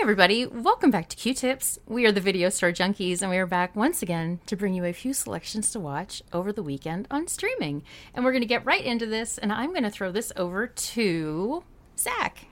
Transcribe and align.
everybody, 0.00 0.46
welcome 0.46 0.92
back 0.92 1.08
to 1.08 1.16
Queue 1.16 1.34
Tips. 1.34 1.76
We 1.84 2.06
are 2.06 2.12
the 2.12 2.20
Video 2.20 2.50
Store 2.50 2.70
Junkies, 2.70 3.20
and 3.20 3.32
we 3.32 3.36
are 3.36 3.46
back 3.46 3.74
once 3.74 4.00
again 4.00 4.38
to 4.46 4.54
bring 4.54 4.72
you 4.72 4.84
a 4.84 4.92
few 4.92 5.12
selections 5.12 5.72
to 5.72 5.80
watch 5.80 6.22
over 6.32 6.52
the 6.52 6.62
weekend 6.62 7.08
on 7.10 7.26
streaming. 7.26 7.82
And 8.14 8.24
we're 8.24 8.30
going 8.30 8.42
to 8.42 8.46
get 8.46 8.64
right 8.64 8.82
into 8.82 9.06
this, 9.06 9.38
and 9.38 9.52
I'm 9.52 9.70
going 9.70 9.82
to 9.82 9.90
throw 9.90 10.12
this 10.12 10.30
over 10.36 10.68
to 10.68 11.64
Zach. 11.98 12.46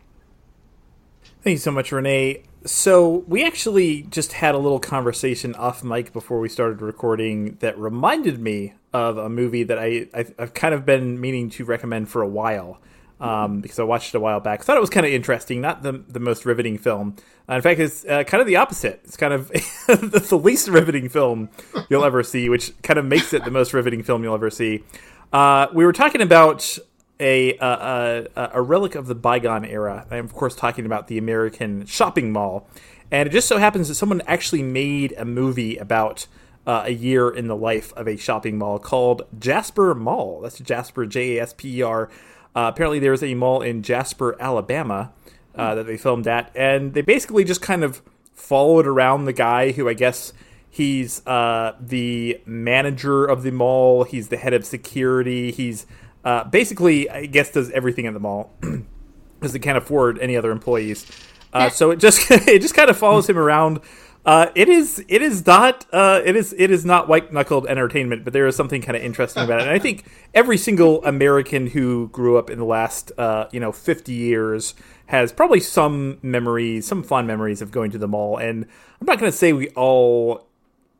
Thank 1.43 1.55
you 1.55 1.59
so 1.59 1.71
much, 1.71 1.93
Renee. 1.93 2.43
So, 2.65 3.25
we 3.29 3.47
actually 3.47 4.03
just 4.03 4.33
had 4.33 4.57
a 4.57 4.59
little 4.59 4.81
conversation 4.81 5.55
off 5.55 5.85
mic 5.85 6.13
before 6.13 6.41
we 6.41 6.49
started 6.49 6.83
recording 6.83 7.59
that 7.61 7.79
reminded 7.79 8.41
me 8.41 8.75
of 8.93 9.19
a 9.19 9.29
movie 9.29 9.63
that 9.63 9.79
I, 9.79 10.09
I've 10.13 10.53
kind 10.53 10.75
of 10.75 10.85
been 10.85 11.21
meaning 11.21 11.49
to 11.51 11.65
recommend 11.65 12.09
for 12.09 12.23
a 12.23 12.29
while 12.29 12.81
um, 13.21 13.61
because 13.61 13.79
I 13.79 13.85
watched 13.85 14.15
it 14.15 14.19
a 14.19 14.21
while 14.21 14.41
back. 14.41 14.61
I 14.61 14.63
thought 14.65 14.77
it 14.77 14.81
was 14.81 14.91
kind 14.91 15.07
of 15.07 15.13
interesting, 15.13 15.61
not 15.61 15.83
the 15.83 15.93
the 16.09 16.21
most 16.21 16.45
riveting 16.45 16.79
film. 16.79 17.17
Uh, 17.49 17.55
in 17.55 17.63
fact, 17.63 17.81
it's 17.81 18.05
uh, 18.05 18.25
kind 18.25 18.41
of 18.41 18.47
the 18.47 18.57
opposite. 18.57 19.01
It's 19.05 19.17
kind 19.17 19.33
of 19.33 19.49
the 19.87 20.41
least 20.43 20.69
riveting 20.69 21.09
film 21.09 21.49
you'll 21.89 22.05
ever 22.05 22.23
see, 22.23 22.49
which 22.49 22.73
kind 22.83 22.99
of 22.99 23.05
makes 23.05 23.33
it 23.33 23.45
the 23.45 23.51
most 23.51 23.73
riveting 23.73 24.03
film 24.03 24.23
you'll 24.23 24.35
ever 24.35 24.51
see. 24.51 24.85
Uh, 25.33 25.69
we 25.73 25.85
were 25.85 25.93
talking 25.93 26.21
about 26.21 26.79
a, 27.19 27.57
a, 27.59 28.51
a 28.53 28.63
relic 28.63 28.95
of 28.95 29.07
the 29.07 29.15
bygone 29.15 29.65
era. 29.65 30.07
I'm 30.11 30.25
of 30.25 30.35
course 30.35 30.55
talking 30.55 30.85
about 30.85 31.09
the 31.09 31.19
American 31.19 31.87
shopping 31.87 32.33
mall, 32.33 32.69
and 33.11 33.29
it 33.29 33.33
just 33.33 33.49
so 33.49 33.59
happens 33.59 33.89
that 33.89 33.95
someone 33.95 34.23
actually 34.27 34.63
made 34.63 35.15
a 35.17 35.25
movie 35.25 35.77
about. 35.77 36.27
Uh, 36.69 36.83
a 36.87 36.91
year 36.91 37.31
in 37.31 37.47
the 37.47 37.55
life 37.55 37.93
of 37.93 38.09
a 38.09 38.17
shopping 38.17 38.59
mall 38.59 38.81
called 38.81 39.23
Jasper 39.39 39.95
Mall. 39.95 40.41
That's 40.41 40.59
Jasper, 40.59 41.07
J 41.07 41.37
A 41.39 41.43
S 41.43 41.55
P 41.57 41.79
E 41.79 41.83
R. 41.83 42.11
Uh, 42.57 42.73
apparently, 42.73 42.99
there 42.99 43.11
was 43.11 43.23
a 43.23 43.35
mall 43.35 43.61
in 43.61 43.83
Jasper, 43.83 44.35
Alabama, 44.41 45.13
uh, 45.55 45.75
that 45.75 45.87
they 45.87 45.99
filmed 45.99 46.27
at, 46.27 46.51
and 46.55 46.95
they 46.95 47.03
basically 47.03 47.45
just 47.45 47.61
kind 47.61 47.85
of 47.85 48.01
followed 48.33 48.87
around 48.87 49.27
the 49.27 49.33
guy 49.33 49.73
who 49.73 49.89
I 49.89 49.95
guess 49.95 50.33
he's 50.71 51.25
uh, 51.27 51.77
the 51.79 52.41
manager 52.47 53.27
of 53.27 53.43
the 53.43 53.53
mall. 53.53 54.05
He's 54.05 54.29
the 54.29 54.39
head 54.39 54.55
of 54.55 54.65
security. 54.65 55.53
He's 55.53 55.87
uh, 56.25 56.45
basically, 56.45 57.11
I 57.11 57.27
guess, 57.27 57.51
does 57.51 57.71
everything 57.73 58.07
at 58.07 58.15
the 58.15 58.21
mall 58.21 58.55
because 58.61 59.53
they 59.53 59.59
can't 59.59 59.79
afford 59.79 60.19
any 60.19 60.35
other 60.35 60.51
employees. 60.51 61.07
Uh, 61.53 61.69
so 61.69 61.91
it 61.91 61.97
just 61.97 62.31
it 62.31 62.63
just 62.63 62.75
kind 62.75 62.89
of 62.89 62.97
follows 62.97 63.29
him 63.29 63.37
around 63.37 63.81
uh, 64.27 64.51
it 64.57 64.69
is 64.69 65.05
it 65.07 65.23
is 65.23 65.47
not 65.47 65.87
uh, 65.93 66.21
it 66.25 66.35
is 66.35 66.53
it 66.59 66.73
is 66.73 66.85
not 66.85 67.07
white 67.09 67.33
knuckled 67.33 67.65
entertainment, 67.69 68.25
but 68.25 68.33
there 68.33 68.49
is 68.49 68.57
something 68.57 68.83
kind 68.83 68.97
of 68.97 69.03
interesting 69.03 69.45
about 69.45 69.61
it. 69.61 69.69
And 69.69 69.71
I 69.71 69.79
think 69.79 70.05
every 70.35 70.59
single 70.59 71.03
American 71.05 71.69
who 71.69 72.09
grew 72.09 72.37
up 72.37 72.51
in 72.51 72.59
the 72.59 72.65
last 72.65 73.13
uh, 73.19 73.47
you 73.53 73.61
know 73.61 73.71
fifty 73.71 74.15
years 74.15 74.75
has 75.07 75.33
probably 75.33 75.61
some 75.61 76.19
memories, 76.23 76.89
some 76.89 77.05
fond 77.05 77.29
memories 77.29 77.63
of 77.63 77.71
going 77.71 77.93
to 77.93 77.99
the 77.99 78.09
mall. 78.09 78.37
And 78.37 78.67
I'm 79.01 79.07
not 79.07 79.21
going 79.21 79.31
to 79.31 79.39
say 79.39 79.53
we 79.53 79.69
all 79.71 80.49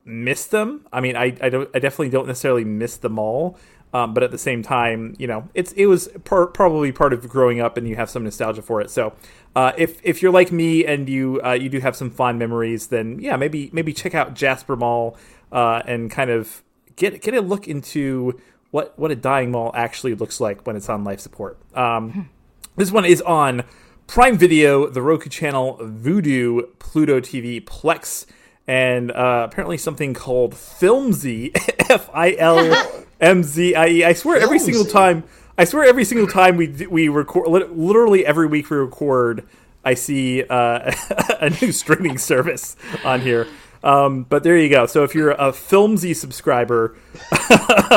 miss 0.05 0.47
them. 0.47 0.87
I 0.93 1.01
mean, 1.01 1.17
I 1.17 1.37
I, 1.41 1.49
don't, 1.49 1.69
I 1.75 1.81
definitely 1.81 2.11
don't 2.11 2.29
necessarily 2.29 2.65
miss 2.65 2.97
the 2.97 3.11
mall. 3.11 3.59
Um, 3.95 4.13
but 4.13 4.23
at 4.23 4.31
the 4.31 4.39
same 4.39 4.63
time, 4.63 5.15
you 5.19 5.27
know, 5.27 5.49
it's 5.55 5.73
it 5.73 5.87
was 5.87 6.09
par- 6.25 6.49
probably 6.49 6.93
part 6.93 7.13
of 7.13 7.29
growing 7.29 7.61
up, 7.61 7.77
and 7.77 7.89
you 7.89 7.97
have 7.97 8.11
some 8.11 8.25
nostalgia 8.25 8.61
for 8.61 8.81
it. 8.81 8.91
So, 8.91 9.15
uh, 9.55 9.73
if 9.79 10.01
if 10.03 10.21
you're 10.21 10.33
like 10.33 10.53
me 10.53 10.85
and 10.85 11.09
you 11.09 11.41
uh, 11.43 11.53
you 11.53 11.69
do 11.69 11.81
have 11.81 11.97
some 11.97 12.11
fond 12.11 12.39
memories, 12.39 12.89
then 12.89 13.19
yeah, 13.21 13.37
maybe 13.37 13.71
maybe 13.73 13.93
check 13.93 14.15
out 14.15 14.35
Jasper 14.35 14.77
Mall 14.77 15.17
uh, 15.53 15.83
and 15.87 16.11
kind 16.11 16.31
of 16.31 16.63
get 16.97 17.23
get 17.23 17.35
a 17.35 17.41
look 17.41 17.69
into 17.69 18.39
what 18.71 18.99
what 18.99 19.11
a 19.11 19.17
dying 19.17 19.51
mall 19.51 19.71
actually 19.75 20.15
looks 20.15 20.41
like 20.41 20.67
when 20.67 20.77
it's 20.77 20.89
on 20.89 21.05
life 21.05 21.21
support. 21.21 21.59
Um, 21.75 22.29
this 22.77 22.91
one 22.91 23.05
is 23.05 23.23
on 23.23 23.65
Prime 24.07 24.37
Video, 24.37 24.89
the 24.89 25.03
Roku 25.03 25.31
channel, 25.31 25.79
Vudu, 25.81 26.69
Pluto 26.79 27.21
TV, 27.21 27.65
Plex, 27.65 28.27
and 28.67 29.11
uh, 29.11 29.47
apparently 29.51 29.79
something 29.79 30.13
called 30.13 30.53
Filmzie, 30.55 31.51
F 31.91 32.11
I 32.13 32.35
L 32.37 33.06
M 33.21 33.43
Z 33.43 33.75
I 33.75 33.87
E. 33.89 34.05
I 34.05 34.13
swear 34.13 34.41
every 34.41 34.59
single 34.59 34.85
time. 34.85 35.25
I 35.59 35.65
swear 35.65 35.85
every 35.85 36.05
single 36.05 36.27
time 36.27 36.57
we 36.57 36.69
we 36.89 37.09
record, 37.09 37.49
literally 37.49 38.27
every 38.27 38.47
week 38.47 38.69
we 38.71 38.77
record, 38.77 39.47
I 39.85 39.95
see 39.95 40.43
uh, 40.45 40.93
a 41.41 41.51
new 41.63 41.73
streaming 41.73 42.19
service 42.19 42.77
on 43.05 43.21
here. 43.21 43.47
Um, 43.87 44.25
but 44.25 44.43
there 44.43 44.59
you 44.59 44.69
go. 44.69 44.87
So 44.87 45.05
if 45.05 45.15
you're 45.15 45.31
a 45.31 45.53
Filmzie 45.53 46.17
subscriber, 46.17 46.97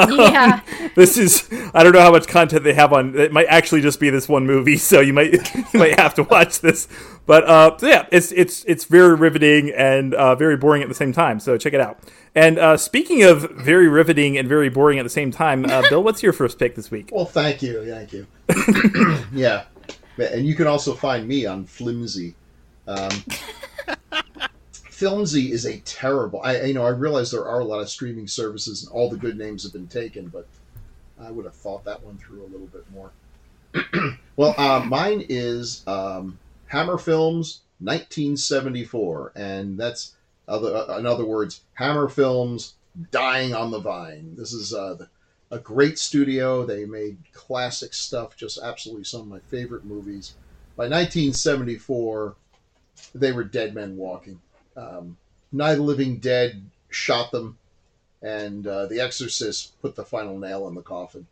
yeah, 0.07 0.61
this 0.95 1.17
is 1.17 1.50
I 1.73 1.81
don't 1.81 1.94
know 1.94 2.01
how 2.01 2.11
much 2.11 2.27
content 2.27 2.63
they 2.63 2.75
have 2.75 2.94
on. 2.94 3.17
It 3.17 3.31
might 3.31 3.47
actually 3.47 3.81
just 3.81 4.00
be 4.00 4.11
this 4.11 4.29
one 4.29 4.45
movie, 4.45 4.77
so 4.77 5.00
you 5.00 5.13
might 5.13 5.33
you 5.73 5.79
might 5.79 6.00
have 6.00 6.13
to 6.13 6.23
watch 6.23 6.59
this. 6.59 6.88
But 7.25 7.44
uh, 7.45 7.75
so 7.79 7.88
yeah, 7.88 8.05
it's 8.11 8.31
it's 8.33 8.63
it's 8.66 8.85
very 8.85 9.16
riveting 9.16 9.72
and 9.72 10.13
uh, 10.13 10.35
very 10.35 10.57
boring 10.57 10.83
at 10.83 10.89
the 10.89 10.95
same 10.95 11.11
time. 11.11 11.39
So 11.39 11.57
check 11.57 11.73
it 11.73 11.81
out. 11.81 11.97
And 12.35 12.59
uh, 12.59 12.77
speaking 12.77 13.23
of 13.23 13.50
very 13.50 13.88
riveting 13.88 14.38
and 14.38 14.47
very 14.47 14.69
boring 14.69 15.00
at 15.00 15.03
the 15.03 15.09
same 15.09 15.31
time, 15.31 15.66
uh, 15.66 15.81
Bill, 15.89 16.03
what's 16.03 16.21
your 16.21 16.33
first 16.33 16.59
pick 16.59 16.75
this 16.75 16.91
week? 16.91 17.09
Well, 17.11 17.25
thank 17.25 17.63
you, 17.63 17.83
thank 17.89 18.13
you. 18.13 18.27
yeah, 19.33 19.63
and 20.19 20.45
you 20.45 20.53
can 20.53 20.67
also 20.67 20.94
find 20.94 21.27
me 21.27 21.47
on 21.47 21.66
Flimsy. 21.66 22.35
Um, 22.88 23.09
Filmzie 24.99 25.51
is 25.51 25.65
a 25.65 25.79
terrible. 25.79 26.41
I 26.43 26.63
you 26.63 26.73
know 26.73 26.83
I 26.83 26.89
realize 26.89 27.31
there 27.31 27.45
are 27.45 27.61
a 27.61 27.65
lot 27.65 27.79
of 27.79 27.89
streaming 27.89 28.27
services 28.27 28.83
and 28.83 28.91
all 28.91 29.09
the 29.09 29.17
good 29.17 29.37
names 29.37 29.63
have 29.63 29.71
been 29.71 29.87
taken, 29.87 30.27
but 30.27 30.45
I 31.19 31.31
would 31.31 31.45
have 31.45 31.55
thought 31.55 31.85
that 31.85 32.03
one 32.03 32.17
through 32.17 32.43
a 32.43 32.51
little 32.51 32.67
bit 32.67 32.85
more. 32.91 33.11
well, 34.35 34.55
uh, 34.57 34.83
mine 34.85 35.25
is 35.29 35.83
um, 35.88 36.38
Hammer 36.67 36.97
Films 36.97 37.61
1974, 37.79 39.33
and 39.35 39.79
that's 39.79 40.15
other 40.49 40.75
uh, 40.75 40.97
in 40.97 41.05
other 41.05 41.25
words, 41.25 41.61
Hammer 41.75 42.09
Films 42.09 42.73
dying 43.11 43.53
on 43.53 43.71
the 43.71 43.79
vine. 43.79 44.35
This 44.35 44.51
is 44.51 44.73
uh, 44.73 44.97
a 45.49 45.59
great 45.59 45.97
studio. 45.97 46.65
They 46.65 46.83
made 46.83 47.17
classic 47.31 47.93
stuff, 47.93 48.35
just 48.35 48.59
absolutely 48.61 49.05
some 49.05 49.21
of 49.21 49.27
my 49.27 49.39
favorite 49.39 49.85
movies. 49.85 50.33
By 50.75 50.85
1974, 50.85 52.35
they 53.15 53.31
were 53.31 53.45
dead 53.45 53.73
men 53.73 53.95
walking. 53.95 54.41
Um, 54.79 55.17
Night 55.51 55.72
of 55.72 55.78
the 55.78 55.84
Living 55.84 56.17
Dead 56.17 56.62
shot 56.90 57.31
them, 57.31 57.57
and 58.22 58.66
uh, 58.66 58.85
The 58.85 59.01
Exorcist 59.01 59.79
put 59.81 59.95
the 59.95 60.06
final 60.06 60.38
nail 60.38 60.67
in 60.67 60.75
the 60.75 60.81
coffin. 60.81 61.25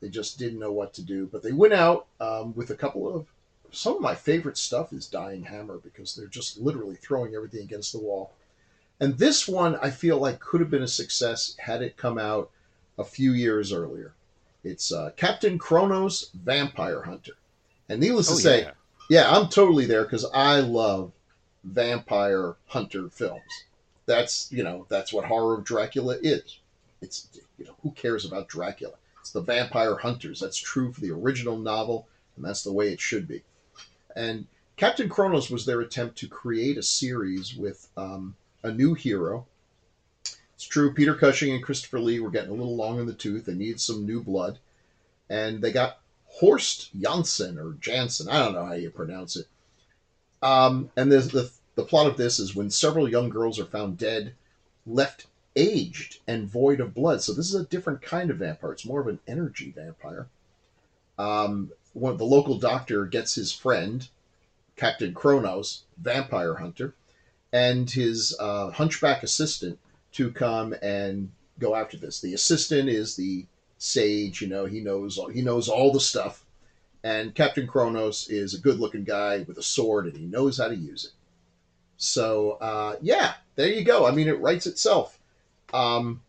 They 0.00 0.08
just 0.08 0.38
didn't 0.38 0.60
know 0.60 0.72
what 0.72 0.94
to 0.94 1.02
do, 1.02 1.28
but 1.30 1.42
they 1.42 1.52
went 1.52 1.74
out 1.74 2.06
um, 2.20 2.54
with 2.54 2.70
a 2.70 2.76
couple 2.76 3.14
of. 3.14 3.26
Some 3.70 3.96
of 3.96 4.00
my 4.00 4.14
favorite 4.14 4.56
stuff 4.56 4.92
is 4.94 5.06
Dying 5.06 5.44
Hammer 5.44 5.76
because 5.76 6.14
they're 6.14 6.26
just 6.26 6.58
literally 6.58 6.94
throwing 6.94 7.34
everything 7.34 7.60
against 7.60 7.92
the 7.92 7.98
wall. 7.98 8.32
And 9.00 9.18
this 9.18 9.46
one 9.46 9.76
I 9.76 9.90
feel 9.90 10.18
like 10.18 10.40
could 10.40 10.60
have 10.60 10.70
been 10.70 10.82
a 10.82 10.88
success 10.88 11.54
had 11.58 11.82
it 11.82 11.96
come 11.96 12.18
out 12.18 12.50
a 12.98 13.04
few 13.04 13.32
years 13.32 13.72
earlier. 13.72 14.14
It's 14.64 14.90
uh, 14.90 15.10
Captain 15.16 15.58
Kronos 15.58 16.30
Vampire 16.32 17.02
Hunter. 17.02 17.34
And 17.88 18.00
needless 18.00 18.30
oh, 18.30 18.36
to 18.36 18.40
say, 18.40 18.62
yeah. 18.62 18.70
yeah, 19.10 19.30
I'm 19.30 19.48
totally 19.48 19.84
there 19.84 20.04
because 20.04 20.24
I 20.32 20.60
love 20.60 21.12
vampire 21.64 22.56
hunter 22.66 23.08
films. 23.08 23.64
That's 24.06 24.50
you 24.50 24.62
know 24.62 24.86
that's 24.88 25.12
what 25.12 25.26
horror 25.26 25.58
of 25.58 25.64
Dracula 25.64 26.16
is. 26.22 26.58
It's 27.00 27.28
you 27.58 27.64
know 27.64 27.74
who 27.82 27.90
cares 27.92 28.24
about 28.24 28.48
Dracula? 28.48 28.94
It's 29.20 29.30
the 29.30 29.40
vampire 29.40 29.96
hunters. 29.96 30.40
That's 30.40 30.56
true 30.56 30.92
for 30.92 31.00
the 31.00 31.10
original 31.10 31.58
novel, 31.58 32.08
and 32.36 32.44
that's 32.44 32.62
the 32.62 32.72
way 32.72 32.92
it 32.92 33.00
should 33.00 33.28
be. 33.28 33.42
And 34.16 34.46
Captain 34.76 35.08
Kronos 35.08 35.50
was 35.50 35.66
their 35.66 35.80
attempt 35.80 36.16
to 36.18 36.28
create 36.28 36.78
a 36.78 36.82
series 36.82 37.54
with 37.54 37.88
um, 37.96 38.36
a 38.62 38.72
new 38.72 38.94
hero. 38.94 39.46
It's 40.54 40.64
true, 40.64 40.94
Peter 40.94 41.14
Cushing 41.14 41.52
and 41.52 41.62
Christopher 41.62 42.00
Lee 42.00 42.20
were 42.20 42.30
getting 42.30 42.50
a 42.50 42.54
little 42.54 42.76
long 42.76 42.98
in 42.98 43.06
the 43.06 43.12
tooth. 43.12 43.44
They 43.44 43.54
needed 43.54 43.80
some 43.80 44.06
new 44.06 44.22
blood, 44.22 44.58
and 45.28 45.60
they 45.60 45.72
got 45.72 46.00
Horst 46.26 46.90
Janssen 46.98 47.58
or 47.58 47.72
Jansen. 47.74 48.28
I 48.28 48.38
don't 48.38 48.54
know 48.54 48.64
how 48.64 48.74
you 48.74 48.90
pronounce 48.90 49.36
it. 49.36 49.46
Um, 50.42 50.90
and 50.96 51.10
the, 51.10 51.50
the 51.74 51.84
plot 51.84 52.06
of 52.06 52.16
this 52.16 52.38
is 52.38 52.54
when 52.54 52.70
several 52.70 53.08
young 53.08 53.28
girls 53.28 53.58
are 53.58 53.64
found 53.64 53.98
dead, 53.98 54.34
left 54.86 55.26
aged 55.56 56.18
and 56.26 56.48
void 56.48 56.80
of 56.80 56.94
blood. 56.94 57.22
So 57.22 57.32
this 57.32 57.48
is 57.48 57.60
a 57.60 57.66
different 57.66 58.02
kind 58.02 58.30
of 58.30 58.38
vampire. 58.38 58.72
It's 58.72 58.86
more 58.86 59.00
of 59.00 59.08
an 59.08 59.18
energy 59.26 59.72
vampire. 59.74 60.28
Um, 61.18 61.72
one, 61.94 62.16
the 62.16 62.24
local 62.24 62.58
doctor 62.58 63.06
gets 63.06 63.34
his 63.34 63.52
friend, 63.52 64.06
Captain 64.76 65.12
Kronos, 65.12 65.82
vampire 66.00 66.54
hunter, 66.54 66.94
and 67.52 67.90
his 67.90 68.36
uh, 68.38 68.70
hunchback 68.70 69.22
assistant 69.22 69.78
to 70.12 70.30
come 70.30 70.74
and 70.80 71.30
go 71.58 71.74
after 71.74 71.96
this. 71.96 72.20
The 72.20 72.34
assistant 72.34 72.88
is 72.88 73.16
the 73.16 73.46
sage, 73.78 74.40
you 74.40 74.48
know, 74.48 74.66
he 74.66 74.80
knows 74.80 75.18
he 75.32 75.42
knows 75.42 75.68
all 75.68 75.92
the 75.92 76.00
stuff, 76.00 76.44
and 77.04 77.34
Captain 77.34 77.66
Kronos 77.66 78.28
is 78.28 78.54
a 78.54 78.60
good-looking 78.60 79.04
guy 79.04 79.44
with 79.46 79.58
a 79.58 79.62
sword, 79.62 80.06
and 80.06 80.16
he 80.16 80.26
knows 80.26 80.58
how 80.58 80.68
to 80.68 80.76
use 80.76 81.04
it. 81.04 81.12
So 81.96 82.52
uh, 82.60 82.96
yeah, 83.00 83.34
there 83.56 83.68
you 83.68 83.84
go. 83.84 84.06
I 84.06 84.12
mean, 84.12 84.28
it 84.28 84.40
writes 84.40 84.66
itself. 84.66 85.18
Um, 85.72 86.22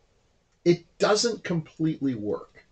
it 0.66 0.86
doesn't 0.98 1.44
completely 1.44 2.16
work 2.16 2.66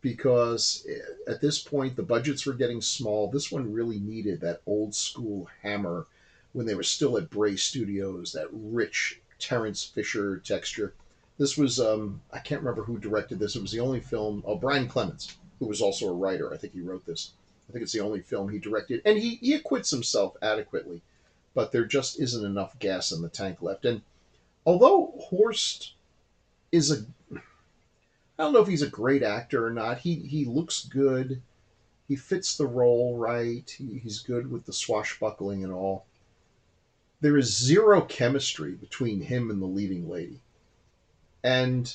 because 0.00 0.86
at 1.26 1.40
this 1.40 1.58
point 1.58 1.96
the 1.96 2.02
budgets 2.02 2.46
were 2.46 2.52
getting 2.52 2.80
small. 2.80 3.30
This 3.30 3.50
one 3.50 3.72
really 3.72 3.98
needed 3.98 4.40
that 4.40 4.62
old 4.66 4.94
school 4.94 5.48
hammer 5.62 6.06
when 6.52 6.66
they 6.66 6.74
were 6.74 6.82
still 6.82 7.16
at 7.18 7.30
Bray 7.30 7.56
Studios, 7.56 8.32
that 8.32 8.48
rich 8.50 9.20
Terence 9.38 9.84
Fisher 9.84 10.38
texture. 10.38 10.94
This 11.38 11.56
was 11.56 11.78
um, 11.78 12.20
I 12.32 12.38
can't 12.38 12.62
remember 12.62 12.82
who 12.82 12.98
directed 12.98 13.38
this. 13.38 13.54
It 13.54 13.62
was 13.62 13.72
the 13.72 13.80
only 13.80 14.00
film. 14.00 14.42
Oh, 14.44 14.56
Brian 14.56 14.88
Clemens, 14.88 15.36
who 15.58 15.66
was 15.66 15.80
also 15.80 16.08
a 16.08 16.12
writer. 16.12 16.52
I 16.52 16.56
think 16.56 16.72
he 16.72 16.80
wrote 16.80 17.06
this. 17.06 17.32
I 17.68 17.72
think 17.72 17.82
it's 17.82 17.92
the 17.92 18.00
only 18.00 18.20
film 18.20 18.48
he 18.48 18.58
directed, 18.58 19.02
and 19.04 19.18
he 19.18 19.36
he 19.36 19.54
acquits 19.54 19.90
himself 19.90 20.36
adequately. 20.40 21.02
But 21.54 21.72
there 21.72 21.84
just 21.84 22.20
isn't 22.20 22.44
enough 22.44 22.78
gas 22.78 23.10
in 23.10 23.20
the 23.20 23.28
tank 23.28 23.60
left. 23.62 23.84
And 23.84 24.02
although 24.64 25.14
Horst 25.18 25.94
is 26.70 26.90
a 26.90 27.04
I 28.38 28.44
don't 28.44 28.52
know 28.52 28.62
if 28.62 28.68
he's 28.68 28.82
a 28.82 28.88
great 28.88 29.22
actor 29.22 29.66
or 29.66 29.70
not. 29.70 29.98
He 29.98 30.14
he 30.14 30.44
looks 30.44 30.84
good. 30.84 31.42
He 32.06 32.16
fits 32.16 32.56
the 32.56 32.66
role 32.66 33.18
right. 33.18 33.68
He, 33.68 33.98
he's 33.98 34.20
good 34.20 34.50
with 34.50 34.64
the 34.64 34.72
swashbuckling 34.72 35.64
and 35.64 35.72
all. 35.72 36.06
There 37.20 37.36
is 37.36 37.58
zero 37.58 38.00
chemistry 38.02 38.72
between 38.72 39.20
him 39.20 39.50
and 39.50 39.60
the 39.60 39.66
leading 39.66 40.08
lady. 40.08 40.40
And 41.42 41.94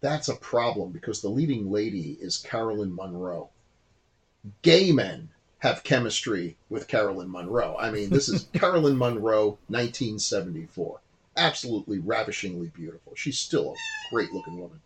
that's 0.00 0.28
a 0.28 0.34
problem 0.34 0.90
because 0.90 1.22
the 1.22 1.30
leading 1.30 1.70
lady 1.70 2.18
is 2.20 2.36
Carolyn 2.36 2.92
Munro. 2.92 3.50
Gay 4.62 4.92
men 4.92 5.30
have 5.58 5.82
chemistry 5.82 6.56
with 6.68 6.88
Carolyn 6.88 7.28
Munro. 7.28 7.76
I 7.78 7.90
mean, 7.90 8.10
this 8.10 8.28
is 8.28 8.44
Carolyn 8.52 8.96
Munro, 8.96 9.58
1974 9.68 11.00
absolutely 11.38 12.00
ravishingly 12.00 12.68
beautiful. 12.74 13.14
She's 13.14 13.38
still 13.38 13.72
a 13.72 14.12
great 14.14 14.32
looking 14.32 14.58
woman. 14.58 14.80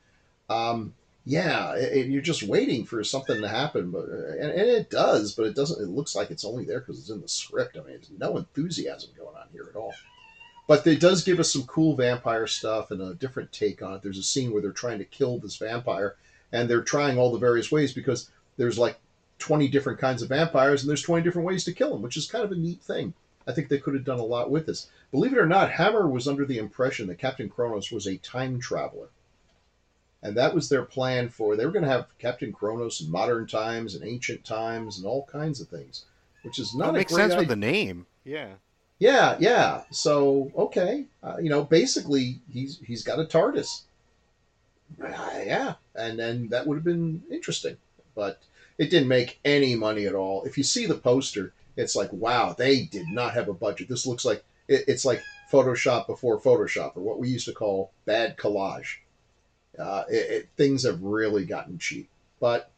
Um, 0.49 0.95
yeah, 1.25 1.75
it, 1.75 1.93
it, 1.93 2.07
you're 2.09 2.21
just 2.21 2.43
waiting 2.43 2.85
for 2.85 3.03
something 3.03 3.41
to 3.41 3.49
happen, 3.49 3.91
but 3.91 4.05
and, 4.05 4.51
and, 4.51 4.69
it 4.69 4.91
does, 4.91 5.33
but 5.33 5.47
it 5.47 5.55
doesn't. 5.57 5.83
It 5.83 5.89
looks 5.89 6.15
like 6.15 6.31
it's 6.31 6.45
only 6.45 6.65
there 6.65 6.81
because 6.81 6.99
it's 6.99 7.11
in 7.11 7.21
the 7.21 7.29
script. 7.29 7.77
I 7.77 7.81
mean, 7.81 7.93
there's 7.93 8.11
no 8.19 8.37
enthusiasm 8.37 9.11
going 9.17 9.37
on 9.37 9.47
here 9.53 9.69
at 9.71 9.77
all. 9.77 9.95
But 10.67 10.87
it 10.87 11.01
does 11.01 11.25
give 11.25 11.41
us 11.41 11.53
some 11.53 11.65
cool 11.65 11.97
vampire 11.97 12.47
stuff 12.47 12.91
and 12.91 13.01
a 13.01 13.15
different 13.15 13.53
take 13.53 13.83
on 13.83 13.95
it. 13.95 14.03
There's 14.03 14.19
a 14.19 14.23
scene 14.23 14.53
where 14.53 14.63
they're 14.63 14.73
trying 14.73 14.99
to 14.99 15.05
kill 15.05 15.39
this 15.39 15.57
vampire, 15.57 16.17
and 16.53 16.69
they're 16.69 16.83
trying 16.83 17.19
all 17.19 17.33
the 17.33 17.39
various 17.39 17.71
ways 17.71 17.93
because 17.93 18.31
there's 18.57 18.79
like 18.79 18.99
20 19.43 19.69
different 19.69 19.99
kinds 19.99 20.23
of 20.23 20.29
vampires, 20.29 20.83
and 20.83 20.89
there's 20.89 21.03
20 21.03 21.23
different 21.23 21.47
ways 21.47 21.65
to 21.65 21.73
kill 21.73 21.91
them, 21.91 22.03
which 22.03 22.17
is 22.17 22.31
kind 22.31 22.45
of 22.45 22.53
a 22.53 22.57
neat 22.57 22.81
thing. 22.81 23.13
I 23.47 23.53
think 23.53 23.69
they 23.69 23.79
could 23.79 23.95
have 23.95 24.05
done 24.05 24.21
a 24.21 24.25
lot 24.25 24.51
with 24.51 24.67
this. 24.67 24.89
Believe 25.11 25.33
it 25.33 25.39
or 25.39 25.47
not, 25.47 25.73
Hammer 25.73 26.09
was 26.09 26.29
under 26.29 26.47
the 26.47 26.59
impression 26.59 27.09
that 27.09 27.19
Captain 27.19 27.49
Kronos 27.49 27.91
was 27.91 28.07
a 28.07 28.19
time 28.19 28.61
traveler. 28.61 29.09
And 30.23 30.37
that 30.37 30.55
was 30.55 30.69
their 30.69 30.85
plan 30.85 31.29
for 31.29 31.57
they 31.57 31.67
were 31.67 31.73
going 31.73 31.85
to 31.85 31.91
have 31.91 32.07
Captain 32.19 32.53
Kronos 32.53 33.01
in 33.01 33.11
modern 33.11 33.49
times 33.49 33.97
and 33.97 34.05
ancient 34.05 34.45
times 34.45 34.97
and 34.97 35.07
all 35.07 35.27
kinds 35.27 35.61
of 35.61 35.69
things, 35.69 36.05
which 36.43 36.61
is 36.61 36.73
not 36.75 36.93
that 36.93 36.99
makes 37.01 37.13
sense 37.13 37.33
idea. 37.33 37.39
with 37.41 37.49
the 37.49 37.57
name. 37.57 38.07
Yeah. 38.23 38.53
Yeah, 39.01 39.37
yeah. 39.41 39.83
So 39.91 40.53
okay, 40.57 41.07
uh, 41.25 41.39
you 41.43 41.51
know, 41.51 41.65
basically 41.65 42.39
he's 42.49 42.79
he's 42.87 43.03
got 43.03 43.19
a 43.19 43.25
TARDIS. 43.25 43.83
Uh, 45.03 45.41
yeah, 45.45 45.75
and 45.97 46.17
then 46.17 46.49
that 46.51 46.69
would 46.69 46.77
have 46.77 46.85
been 46.85 47.25
interesting, 47.29 47.77
but 48.15 48.41
it 48.79 48.91
didn't 48.91 49.09
make 49.09 49.41
any 49.45 49.75
money 49.75 50.07
at 50.07 50.15
all. 50.15 50.45
If 50.45 50.57
you 50.57 50.65
see 50.65 50.87
the 50.87 50.95
poster, 50.95 51.53
it's 51.77 51.97
like 51.97 52.13
wow 52.13 52.55
they 52.57 52.85
did 52.85 53.07
not 53.09 53.35
have 53.35 53.49
a 53.49 53.55
budget. 53.55 53.89
This 53.89 54.07
looks 54.07 54.25
like 54.25 54.45
it, 54.69 54.85
it's 54.89 55.05
like 55.05 55.23
photoshop 55.51 56.07
before 56.07 56.41
photoshop 56.41 56.97
or 56.97 57.03
what 57.03 57.19
we 57.19 57.29
used 57.29 57.47
to 57.47 57.53
call 57.53 57.93
bad 58.05 58.37
collage. 58.37 58.97
Uh, 59.79 60.05
it, 60.09 60.31
it, 60.31 60.49
things 60.57 60.83
have 60.83 61.03
really 61.03 61.45
gotten 61.45 61.79
cheap. 61.79 62.09
But 62.41 62.71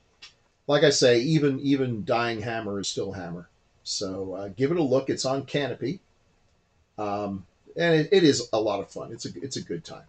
like 0.67 0.82
i 0.82 0.91
say 0.91 1.20
even 1.20 1.61
even 1.61 2.05
dying 2.05 2.40
hammer 2.40 2.81
is 2.81 2.88
still 2.88 3.12
hammer. 3.12 3.49
So 3.82 4.35
uh, 4.35 4.49
give 4.49 4.70
it 4.70 4.79
a 4.79 4.82
look. 4.82 5.11
It's 5.11 5.26
on 5.26 5.44
Kanopy, 5.44 5.99
um, 6.97 7.44
and 7.76 7.94
it, 7.94 8.08
it 8.12 8.25
is 8.25 8.49
a 8.52 8.61
lot 8.61 8.81
of 8.81 8.90
fun. 8.90 9.12
It's 9.12 9.26
a 9.26 9.31
it's 9.43 9.56
a 9.56 9.62
good 9.62 9.85
time. 9.85 10.06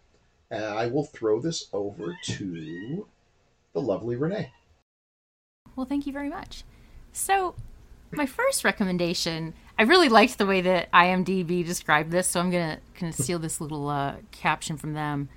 And 0.52 0.64
i 0.64 0.86
will 0.88 1.06
throw 1.06 1.42
this 1.42 1.68
over 1.74 2.16
to 2.24 3.06
the 3.74 3.82
lovely 3.82 4.16
renee 4.16 4.52
well 5.76 5.86
thank 5.86 6.06
you 6.06 6.14
very 6.14 6.30
much 6.30 6.64
so 7.12 7.56
my 8.12 8.26
first 8.26 8.64
recommendation, 8.64 9.54
I 9.78 9.84
really 9.84 10.10
liked 10.10 10.38
the 10.38 10.46
way 10.46 10.62
that 10.62 10.92
IMDb 10.92 11.66
described 11.66 12.12
this, 12.12 12.28
so 12.28 12.40
I'm 12.40 12.52
gonna 12.52 12.80
kind 12.96 13.14
of 13.14 13.20
steal 13.20 13.40
this 13.40 13.60
little 13.60 13.90
uh, 13.90 14.16
caption 14.32 14.78
from 14.78 14.94
them. 14.94 15.30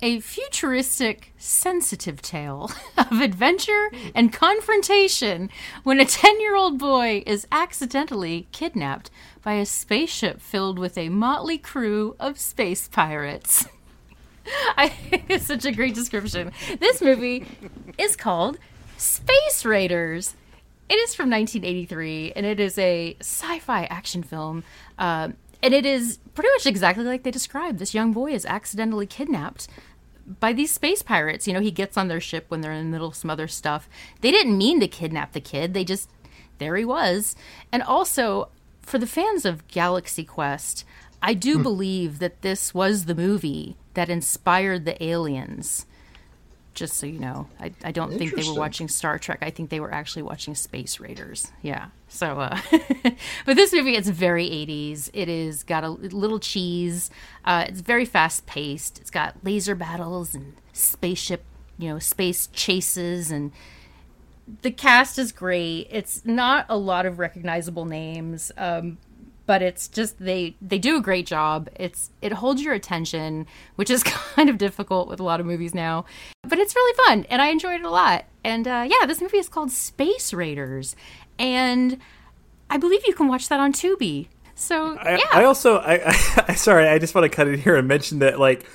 A 0.00 0.18
futuristic, 0.20 1.32
sensitive 1.38 2.20
tale 2.22 2.70
of 2.98 3.20
adventure 3.20 3.90
and 4.14 4.32
confrontation 4.32 5.48
when 5.84 6.00
a 6.00 6.04
10 6.04 6.40
year 6.40 6.56
old 6.56 6.78
boy 6.78 7.22
is 7.26 7.46
accidentally 7.52 8.48
kidnapped 8.50 9.10
by 9.42 9.54
a 9.54 9.66
spaceship 9.66 10.40
filled 10.40 10.78
with 10.78 10.98
a 10.98 11.08
motley 11.08 11.58
crew 11.58 12.16
of 12.18 12.38
space 12.38 12.88
pirates. 12.88 13.68
I 14.76 14.88
think 14.88 15.26
it's 15.28 15.46
such 15.46 15.64
a 15.64 15.72
great 15.72 15.94
description. 15.94 16.52
This 16.80 17.00
movie 17.00 17.46
is 17.96 18.16
called 18.16 18.58
Space 19.02 19.64
Raiders 19.64 20.34
it 20.88 20.96
is 20.96 21.14
from 21.14 21.30
1983, 21.30 22.34
and 22.36 22.44
it 22.44 22.60
is 22.60 22.76
a 22.76 23.16
sci-fi 23.20 23.84
action 23.84 24.22
film. 24.22 24.62
Uh, 24.98 25.30
and 25.62 25.72
it 25.72 25.86
is 25.86 26.18
pretty 26.34 26.50
much 26.50 26.66
exactly 26.66 27.04
like 27.04 27.22
they 27.22 27.30
described. 27.30 27.78
This 27.78 27.94
young 27.94 28.12
boy 28.12 28.32
is 28.32 28.44
accidentally 28.44 29.06
kidnapped 29.06 29.68
by 30.38 30.52
these 30.52 30.70
space 30.70 31.00
pirates. 31.00 31.48
You 31.48 31.54
know, 31.54 31.60
he 31.60 31.70
gets 31.70 31.96
on 31.96 32.08
their 32.08 32.20
ship 32.20 32.44
when 32.48 32.60
they're 32.60 32.72
in 32.72 32.84
the 32.84 32.90
middle 32.90 33.08
of 33.08 33.14
some 33.14 33.30
other 33.30 33.48
stuff. 33.48 33.88
They 34.20 34.30
didn't 34.30 34.58
mean 34.58 34.80
to 34.80 34.88
kidnap 34.88 35.32
the 35.32 35.40
kid. 35.40 35.72
They 35.72 35.84
just 35.84 36.10
there 36.58 36.76
he 36.76 36.84
was. 36.84 37.34
And 37.72 37.82
also, 37.82 38.50
for 38.82 38.98
the 38.98 39.06
fans 39.06 39.46
of 39.46 39.66
Galaxy 39.68 40.24
Quest, 40.24 40.84
I 41.22 41.32
do 41.32 41.56
hmm. 41.56 41.62
believe 41.62 42.18
that 42.18 42.42
this 42.42 42.74
was 42.74 43.06
the 43.06 43.14
movie 43.14 43.76
that 43.94 44.10
inspired 44.10 44.84
the 44.84 45.02
aliens 45.02 45.86
just 46.74 46.96
so 46.96 47.06
you 47.06 47.18
know. 47.18 47.48
I, 47.60 47.72
I 47.84 47.92
don't 47.92 48.16
think 48.16 48.34
they 48.34 48.48
were 48.48 48.54
watching 48.54 48.88
Star 48.88 49.18
Trek. 49.18 49.38
I 49.42 49.50
think 49.50 49.70
they 49.70 49.80
were 49.80 49.92
actually 49.92 50.22
watching 50.22 50.54
Space 50.54 51.00
Raiders. 51.00 51.52
Yeah. 51.62 51.86
So, 52.08 52.40
uh, 52.40 52.58
but 53.46 53.56
this 53.56 53.72
movie, 53.72 53.96
it's 53.96 54.08
very 54.08 54.48
80s. 54.48 55.10
It 55.12 55.28
is 55.28 55.62
got 55.62 55.84
a 55.84 55.90
little 55.90 56.38
cheese. 56.38 57.10
Uh, 57.44 57.66
it's 57.68 57.80
very 57.80 58.04
fast 58.04 58.46
paced. 58.46 58.98
It's 59.00 59.10
got 59.10 59.36
laser 59.42 59.74
battles 59.74 60.34
and 60.34 60.54
spaceship, 60.72 61.44
you 61.78 61.88
know, 61.88 61.98
space 61.98 62.48
chases. 62.52 63.30
And 63.30 63.52
the 64.62 64.70
cast 64.70 65.18
is 65.18 65.32
great. 65.32 65.88
It's 65.90 66.24
not 66.24 66.66
a 66.68 66.76
lot 66.76 67.06
of 67.06 67.18
recognizable 67.18 67.84
names. 67.84 68.50
Um, 68.56 68.98
but 69.46 69.62
it's 69.62 69.88
just 69.88 70.18
they 70.18 70.56
they 70.60 70.78
do 70.78 70.96
a 70.96 71.00
great 71.00 71.26
job. 71.26 71.68
It's 71.76 72.10
it 72.20 72.32
holds 72.32 72.62
your 72.62 72.74
attention, 72.74 73.46
which 73.76 73.90
is 73.90 74.02
kind 74.04 74.48
of 74.48 74.58
difficult 74.58 75.08
with 75.08 75.20
a 75.20 75.22
lot 75.22 75.40
of 75.40 75.46
movies 75.46 75.74
now. 75.74 76.04
But 76.42 76.58
it's 76.58 76.74
really 76.74 76.96
fun, 77.06 77.26
and 77.30 77.40
I 77.40 77.48
enjoyed 77.48 77.80
it 77.80 77.84
a 77.84 77.90
lot. 77.90 78.24
And 78.44 78.66
uh, 78.66 78.86
yeah, 78.88 79.06
this 79.06 79.20
movie 79.20 79.38
is 79.38 79.48
called 79.48 79.70
Space 79.70 80.32
Raiders, 80.32 80.96
and 81.38 81.98
I 82.70 82.76
believe 82.76 83.06
you 83.06 83.14
can 83.14 83.28
watch 83.28 83.48
that 83.48 83.60
on 83.60 83.72
Tubi. 83.72 84.28
So 84.54 84.94
yeah. 84.94 85.18
I, 85.32 85.42
I 85.42 85.44
also 85.44 85.78
I, 85.78 86.00
I 86.48 86.54
sorry 86.54 86.88
I 86.88 86.98
just 86.98 87.14
want 87.14 87.30
to 87.30 87.34
cut 87.34 87.48
in 87.48 87.58
here 87.58 87.76
and 87.76 87.88
mention 87.88 88.20
that 88.20 88.38
like 88.38 88.66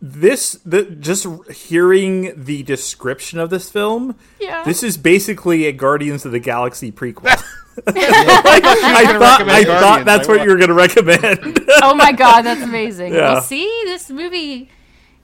this 0.00 0.52
the 0.64 0.84
just 0.84 1.26
hearing 1.50 2.44
the 2.44 2.62
description 2.64 3.38
of 3.38 3.48
this 3.48 3.70
film 3.70 4.14
yeah 4.38 4.62
this 4.62 4.82
is 4.82 4.98
basically 4.98 5.64
a 5.64 5.72
guardians 5.72 6.26
of 6.26 6.32
the 6.32 6.38
galaxy 6.38 6.92
prequel 6.92 7.42
I 7.86 9.16
thought, 9.18 9.42
I 9.48 9.64
thought 9.64 10.04
that's 10.04 10.28
what 10.28 10.42
you 10.42 10.50
were 10.50 10.56
going 10.56 10.68
to 10.68 10.74
recommend. 10.74 11.64
oh 11.82 11.94
my 11.94 12.12
god, 12.12 12.42
that's 12.42 12.62
amazing. 12.62 13.12
Yeah. 13.12 13.34
Well, 13.34 13.42
see, 13.42 13.66
this 13.84 14.10
movie 14.10 14.70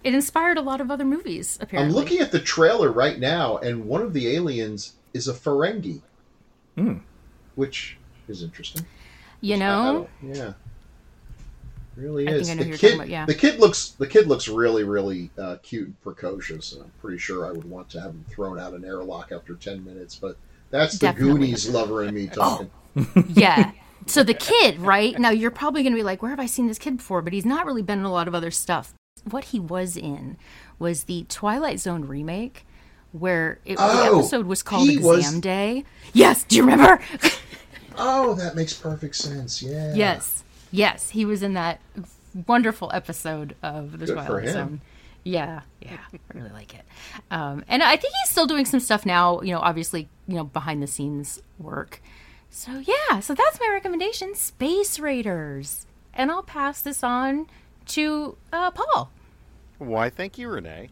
it 0.05 0.15
inspired 0.15 0.59
a 0.59 0.63
lot 0.63 0.81
of 0.81 0.91
other 0.91 1.05
movies. 1.05 1.59
Apparently, 1.61 1.89
I'm 1.89 1.95
looking 1.95 2.19
at 2.19 2.33
the 2.33 2.41
trailer 2.41 2.91
right 2.91 3.19
now, 3.19 3.59
and 3.59 3.87
one 3.87 4.03
of 4.03 4.13
the 4.13 4.35
aliens 4.35 4.95
is 5.15 5.29
a 5.29 5.33
Ferengi, 5.33 6.03
mm. 6.77 7.01
which 7.55 7.97
is 8.29 8.43
interesting. 8.43 8.85
You 9.41 9.57
know, 9.57 10.09
yeah, 10.23 10.53
really 11.97 12.27
is. 12.27 12.49
the 12.49 12.77
kid, 12.77 12.95
about, 12.95 13.09
yeah. 13.09 13.27
the 13.27 13.35
kid 13.35 13.61
looks 13.61 13.91
the 13.91 14.07
kid 14.07 14.27
looks 14.27 14.49
really, 14.49 14.85
really 14.85 15.31
uh, 15.39 15.57
cute 15.63 15.87
and 15.87 16.03
precocious, 16.03 16.73
and 16.73 16.83
I'm 16.83 16.93
pretty 17.01 17.19
sure 17.19 17.47
I 17.47 17.53
would 17.53 17.69
want 17.69 17.91
to 17.91 18.01
have 18.01 18.11
him 18.11 18.25
thrown 18.29 18.59
out 18.59 18.75
an 18.75 18.85
airlock 18.85 19.33
after 19.33 19.55
ten 19.55 19.85
minutes, 19.85 20.17
but 20.17 20.37
that's 20.73 20.99
the 20.99 21.07
Definitely. 21.07 21.33
Goonies 21.35 21.69
lover 21.69 22.03
in 22.03 22.15
me 22.15 22.29
oh. 22.33 22.35
talking. 22.35 22.71
Oh. 22.97 23.25
yeah. 23.29 23.71
So 24.07 24.25
the 24.25 24.35
kid, 24.35 24.81
right? 24.81 25.17
Now 25.17 25.31
you're 25.31 25.53
probably 25.53 25.85
going 25.85 25.93
to 25.93 25.97
be 25.97 26.03
like, 26.03 26.23
where 26.23 26.33
have 26.33 26.41
I 26.41 26.47
seen 26.47 26.67
this 26.67 26.77
kid 26.77 26.97
before? 26.97 27.23
But 27.23 27.33
he's 27.33 27.47
not 27.47 27.67
really 27.67 27.83
been 27.83 28.01
in 28.01 28.05
a 28.05 28.11
lot 28.11 28.27
of 28.27 28.35
other 28.35 28.51
stuff. 28.51 28.95
What 29.31 29.45
he 29.45 29.61
was 29.61 29.97
in 29.97 30.37
was 30.81 31.05
the 31.05 31.25
Twilight 31.29 31.79
Zone 31.79 32.05
remake, 32.07 32.67
where 33.13 33.61
it, 33.65 33.77
oh, 33.79 34.11
the 34.11 34.19
episode 34.19 34.47
was 34.47 34.61
called 34.63 34.89
Exam 34.89 35.05
was... 35.05 35.41
Day. 35.41 35.85
Yes, 36.13 36.43
do 36.43 36.57
you 36.57 36.63
remember? 36.63 37.01
oh, 37.97 38.35
that 38.35 38.57
makes 38.57 38.75
perfect 38.75 39.15
sense. 39.15 39.63
Yeah. 39.63 39.95
Yes, 39.95 40.43
yes, 40.73 41.11
he 41.11 41.25
was 41.25 41.45
in 41.45 41.55
that 41.55 41.81
wonderful 42.49 42.91
episode 42.93 43.55
of 43.63 44.01
the 44.01 44.07
Good 44.07 44.15
Twilight 44.15 44.49
Zone. 44.49 44.81
Yeah, 45.25 45.63
yeah, 45.81 45.99
I 46.13 46.19
really 46.35 46.51
like 46.51 46.75
it. 46.75 46.85
Um, 47.31 47.65
and 47.69 47.83
I 47.83 47.97
think 47.97 48.13
he's 48.23 48.31
still 48.31 48.47
doing 48.47 48.65
some 48.65 48.81
stuff 48.81 49.07
now. 49.07 49.41
You 49.41 49.53
know, 49.53 49.61
obviously, 49.61 50.09
you 50.27 50.35
know, 50.35 50.45
behind 50.45 50.83
the 50.83 50.87
scenes 50.87 51.41
work. 51.59 52.03
So 52.51 52.79
yeah, 52.79 53.21
so 53.21 53.35
that's 53.35 53.61
my 53.61 53.69
recommendation, 53.73 54.35
Space 54.35 54.99
Raiders. 54.99 55.87
And 56.13 56.31
I'll 56.31 56.43
pass 56.43 56.83
this 56.83 57.03
on 57.03 57.47
to 57.87 58.37
uh, 58.53 58.71
Paul. 58.73 59.11
Why, 59.79 60.11
thank 60.11 60.39
you, 60.39 60.49
Renee. 60.49 60.91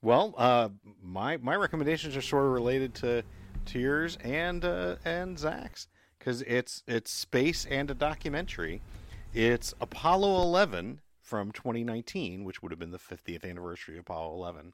Well, 0.00 0.34
uh, 0.38 0.68
my 1.02 1.36
my 1.38 1.56
recommendations 1.56 2.16
are 2.16 2.22
sort 2.22 2.46
of 2.46 2.52
related 2.52 2.94
to 2.96 3.22
to 3.66 3.78
yours 3.78 4.16
and 4.22 4.64
uh, 4.64 4.96
and 5.04 5.38
Zach's 5.38 5.88
because 6.18 6.42
it's 6.42 6.82
it's 6.86 7.10
space 7.10 7.66
and 7.66 7.90
a 7.90 7.94
documentary. 7.94 8.80
It's 9.34 9.74
Apollo 9.80 10.42
11 10.42 11.00
from 11.26 11.50
2019, 11.50 12.44
which 12.44 12.62
would 12.62 12.70
have 12.70 12.78
been 12.78 12.92
the 12.92 12.98
50th 12.98 13.44
anniversary 13.44 13.96
of 13.96 14.02
Apollo 14.02 14.32
11. 14.34 14.72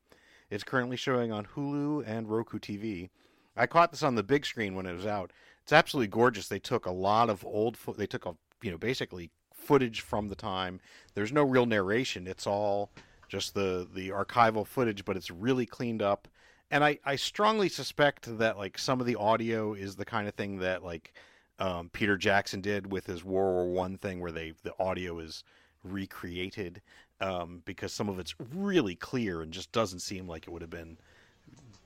It's 0.51 0.63
currently 0.63 0.99
showing 0.99 1.33
on 1.33 1.47
Hulu 1.47 2.07
and 2.07 2.29
Roku 2.29 2.59
TV. 2.59 3.09
I 3.57 3.67
caught 3.67 3.91
this 3.91 4.03
on 4.03 4.17
the 4.17 4.23
big 4.23 4.45
screen 4.45 4.75
when 4.75 4.85
it 4.85 4.93
was 4.93 5.07
out. 5.07 5.33
It's 5.63 5.73
absolutely 5.73 6.09
gorgeous. 6.09 6.49
They 6.49 6.59
took 6.59 6.85
a 6.85 6.91
lot 6.91 7.31
of 7.31 7.43
old 7.45 7.79
fo- 7.79 7.95
they 7.95 8.07
took 8.07 8.27
a 8.27 8.37
you 8.61 8.71
know 8.71 8.77
basically 8.77 9.31
footage 9.55 10.03
from 10.03 10.29
the 10.29 10.35
time. 10.35 10.81
There's 11.15 11.33
no 11.33 11.43
real 11.43 11.65
narration. 11.65 12.27
It's 12.27 12.47
all 12.47 12.91
just 13.29 13.55
the 13.55 13.89
the 13.91 14.11
archival 14.11 14.67
footage, 14.67 15.07
but 15.07 15.17
it's 15.17 15.31
really 15.31 15.65
cleaned 15.65 16.03
up. 16.03 16.29
And 16.71 16.85
I, 16.85 16.99
I 17.05 17.17
strongly 17.17 17.71
suspect 17.71 18.39
that 18.39 18.59
like 18.59 18.77
some 18.77 19.01
of 19.01 19.07
the 19.07 19.17
audio 19.17 19.73
is 19.73 19.97
the 19.97 20.05
kind 20.05 20.29
of 20.29 20.35
thing 20.35 20.59
that 20.59 20.85
like 20.85 21.15
um, 21.59 21.89
Peter 21.95 22.19
Jackson 22.19 22.61
did 22.61 22.93
with 22.93 23.07
his 23.07 23.25
World 23.25 23.55
War 23.55 23.73
One 23.73 23.97
thing, 23.97 24.21
where 24.21 24.33
they 24.33 24.53
the 24.63 24.75
audio 24.79 25.19
is 25.19 25.45
recreated 25.85 26.83
um, 27.21 27.63
because 27.65 27.93
some 27.93 28.09
of 28.09 28.19
it's 28.19 28.35
really 28.55 28.95
clear 28.95 29.43
and 29.43 29.53
just 29.53 29.73
doesn't 29.73 30.01
seem 30.01 30.27
like 30.27 30.47
it 30.47 30.51
would 30.51 30.63
have 30.63 30.71
been 30.71 30.99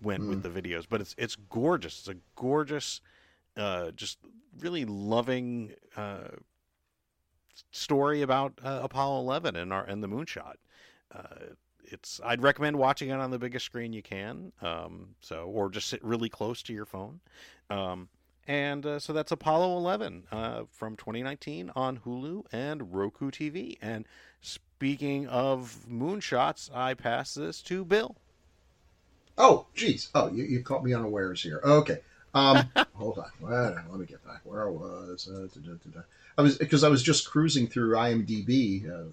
went 0.02 0.22
mm. 0.22 0.28
with 0.28 0.42
the 0.42 0.48
videos. 0.48 0.86
But 0.88 1.00
it's 1.00 1.14
it's 1.18 1.36
gorgeous. 1.50 2.00
It's 2.00 2.08
a 2.08 2.16
gorgeous, 2.34 3.00
uh, 3.56 3.90
just 3.92 4.18
really 4.58 4.84
loving 4.84 5.72
uh, 5.96 6.28
story 7.70 8.22
about 8.22 8.54
uh, 8.64 8.80
Apollo 8.82 9.20
11 9.20 9.56
and 9.56 9.72
our 9.72 9.84
and 9.84 10.02
the 10.02 10.08
moonshot. 10.08 10.54
Uh, 11.14 11.54
it's 11.84 12.20
I'd 12.24 12.42
recommend 12.42 12.76
watching 12.76 13.10
it 13.10 13.14
on 13.14 13.30
the 13.30 13.38
biggest 13.38 13.64
screen 13.64 13.92
you 13.92 14.02
can. 14.02 14.52
Um, 14.60 15.14
so 15.20 15.46
or 15.46 15.70
just 15.70 15.88
sit 15.88 16.04
really 16.04 16.28
close 16.28 16.62
to 16.64 16.72
your 16.72 16.86
phone. 16.86 17.20
Um, 17.70 18.08
and 18.46 18.86
uh, 18.86 18.98
so 18.98 19.12
that's 19.12 19.32
Apollo 19.32 19.76
11 19.78 20.24
uh, 20.30 20.62
from 20.70 20.96
2019 20.96 21.72
on 21.74 21.98
Hulu 21.98 22.44
and 22.52 22.94
Roku 22.94 23.30
TV. 23.30 23.76
And 23.82 24.06
speaking 24.40 25.26
of 25.26 25.78
moonshots, 25.90 26.74
I 26.74 26.94
pass 26.94 27.34
this 27.34 27.62
to 27.62 27.84
Bill. 27.84 28.16
Oh, 29.38 29.66
geez. 29.74 30.08
Oh, 30.14 30.28
you, 30.28 30.44
you 30.44 30.62
caught 30.62 30.84
me 30.84 30.94
unawares 30.94 31.42
here. 31.42 31.60
Okay. 31.64 31.98
Um, 32.34 32.70
hold 32.94 33.18
on. 33.18 33.30
Well, 33.40 33.76
let 33.90 34.00
me 34.00 34.06
get 34.06 34.24
back 34.24 34.40
where 34.44 34.66
I 34.66 34.70
was. 34.70 35.28
Uh, 35.30 35.48
da, 35.54 35.72
da, 35.72 35.90
da, 35.92 36.00
I 36.38 36.42
was 36.42 36.58
because 36.58 36.84
I 36.84 36.88
was 36.88 37.02
just 37.02 37.28
cruising 37.28 37.66
through 37.66 37.94
IMDb. 37.94 38.88
Uh, 38.88 39.10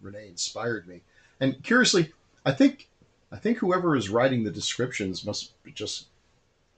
Renee 0.00 0.28
inspired 0.28 0.86
me, 0.88 1.00
and 1.40 1.62
curiously, 1.62 2.12
I 2.44 2.52
think 2.52 2.88
I 3.30 3.36
think 3.36 3.58
whoever 3.58 3.96
is 3.96 4.08
writing 4.08 4.44
the 4.44 4.50
descriptions 4.50 5.24
must 5.24 5.52
just 5.74 6.06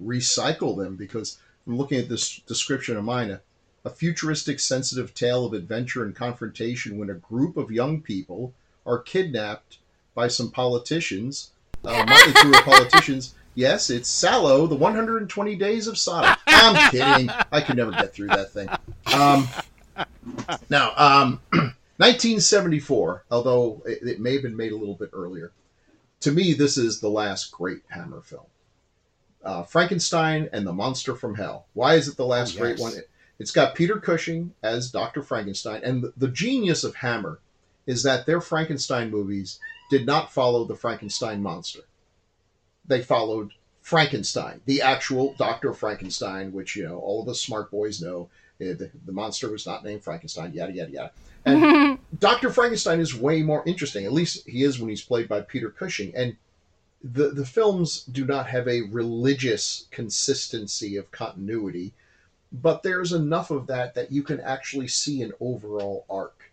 recycle 0.03 0.77
them 0.77 0.97
because 0.97 1.39
I'm 1.67 1.77
looking 1.77 1.99
at 1.99 2.09
this 2.09 2.39
description 2.47 2.97
of 2.97 3.05
mine. 3.05 3.31
A, 3.31 3.41
a 3.85 3.91
futuristic, 3.91 4.61
sensitive 4.61 5.15
tale 5.15 5.45
of 5.45 5.53
adventure 5.53 6.05
and 6.05 6.15
confrontation 6.15 6.99
when 6.99 7.11
a 7.11 7.15
group 7.15 7.57
of 7.57 7.71
young 7.71 8.01
people 8.01 8.53
are 8.85 8.99
kidnapped 8.99 9.79
by 10.15 10.29
some 10.29 10.51
politicians, 10.51 11.51
uh, 11.85 12.05
motley 12.09 12.33
crew 12.33 12.57
of 12.57 12.65
politicians. 12.65 13.35
Yes, 13.55 13.91
it's 13.91 14.11
Salò, 14.11 14.69
the 14.69 14.75
120 14.75 15.57
Days 15.57 15.87
of 15.87 15.97
Sodom. 15.97 16.37
I'm 16.47 16.91
kidding. 16.91 17.31
I 17.51 17.61
could 17.61 17.77
never 17.77 17.91
get 17.91 18.13
through 18.13 18.29
that 18.29 18.51
thing. 18.53 18.69
Um, 19.15 19.49
now, 20.69 20.93
um, 20.97 21.41
1974, 21.99 23.25
although 23.31 23.83
it, 23.87 24.03
it, 24.03 24.21
may 24.21 24.35
have 24.35 24.43
been 24.43 24.57
made 24.57 24.73
a 24.73 24.77
little 24.77 24.95
bit 24.95 25.11
earlier. 25.15 25.53
To 26.21 26.33
me, 26.33 26.53
this 26.53 26.77
is 26.77 27.01
the 27.01 27.09
last 27.09 27.51
great 27.51 27.83
Hammer 27.89 28.21
film. 28.21 28.45
Uh, 29.47 29.63
Frankenstein 29.63 30.51
and 30.53 30.67
the 30.67 30.73
Monster 30.73 31.15
from 31.15 31.37
Hell. 31.37 31.67
Why 31.73 31.95
is 31.95 32.09
it 32.09 32.17
the 32.17 32.27
last 32.27 32.51
oh, 32.51 32.53
yes. 32.55 32.61
great 32.61 32.81
one? 32.81 32.93
It, 32.97 33.09
has 33.39 33.51
got 33.51 33.75
Peter 33.75 33.99
Cushing 33.99 34.55
as 34.63 34.91
Dr. 34.91 35.23
Frankenstein. 35.23 35.83
And 35.85 36.03
the, 36.03 36.13
the 36.17 36.29
genius 36.29 36.85
of 36.85 36.97
Hammer 36.97 37.39
is 37.87 38.03
that 38.03 38.27
their 38.27 38.41
Frankenstein 38.41 39.11
movies 39.11 39.61
did 39.91 40.05
not 40.05 40.33
follow 40.33 40.65
the 40.65 40.75
Frankenstein 40.75 41.43
monster. 41.43 41.81
They 42.87 43.03
followed 43.03 43.53
Frankenstein, 43.83 44.61
the 44.65 44.83
actual 44.83 45.35
Dr. 45.35 45.73
Frankenstein, 45.73 46.53
which, 46.53 46.75
you 46.75 46.85
know, 46.85 46.99
all 46.99 47.23
of 47.23 47.29
us 47.29 47.41
smart 47.41 47.71
boys 47.71 48.03
know. 48.03 48.29
Eh, 48.61 48.73
the, 48.73 48.91
the 49.05 49.13
monster 49.13 49.51
was 49.51 49.67
not 49.67 49.85
named 49.85 50.03
Frankenstein, 50.03 50.53
yada, 50.53 50.73
yada, 50.73 50.91
yada. 50.91 51.11
And 51.45 51.99
Dr. 52.19 52.51
Frankenstein 52.51 53.01
is 53.01 53.15
way 53.15 53.43
more 53.43 53.63
interesting. 53.67 54.05
At 54.05 54.13
least 54.13 54.49
he 54.49 54.65
is 54.65 54.81
when 54.81 54.89
he's 54.89 55.03
played 55.03 55.29
by 55.29 55.43
Peter 55.43 55.71
Cushing. 55.71 56.15
And 56.17 56.37
the, 57.13 57.31
the 57.31 57.47
films 57.47 58.05
do 58.05 58.25
not 58.25 58.49
have 58.49 58.67
a 58.67 58.83
religious 58.83 59.87
consistency 59.91 60.97
of 60.97 61.11
continuity, 61.11 61.93
but 62.53 62.83
there's 62.83 63.13
enough 63.13 63.51
of 63.51 63.67
that 63.67 63.95
that 63.95 64.13
you 64.13 64.23
can 64.23 64.41
actually 64.41 64.89
see 64.89 65.23
an 65.23 65.33
overall 65.41 66.05
arc. 66.09 66.51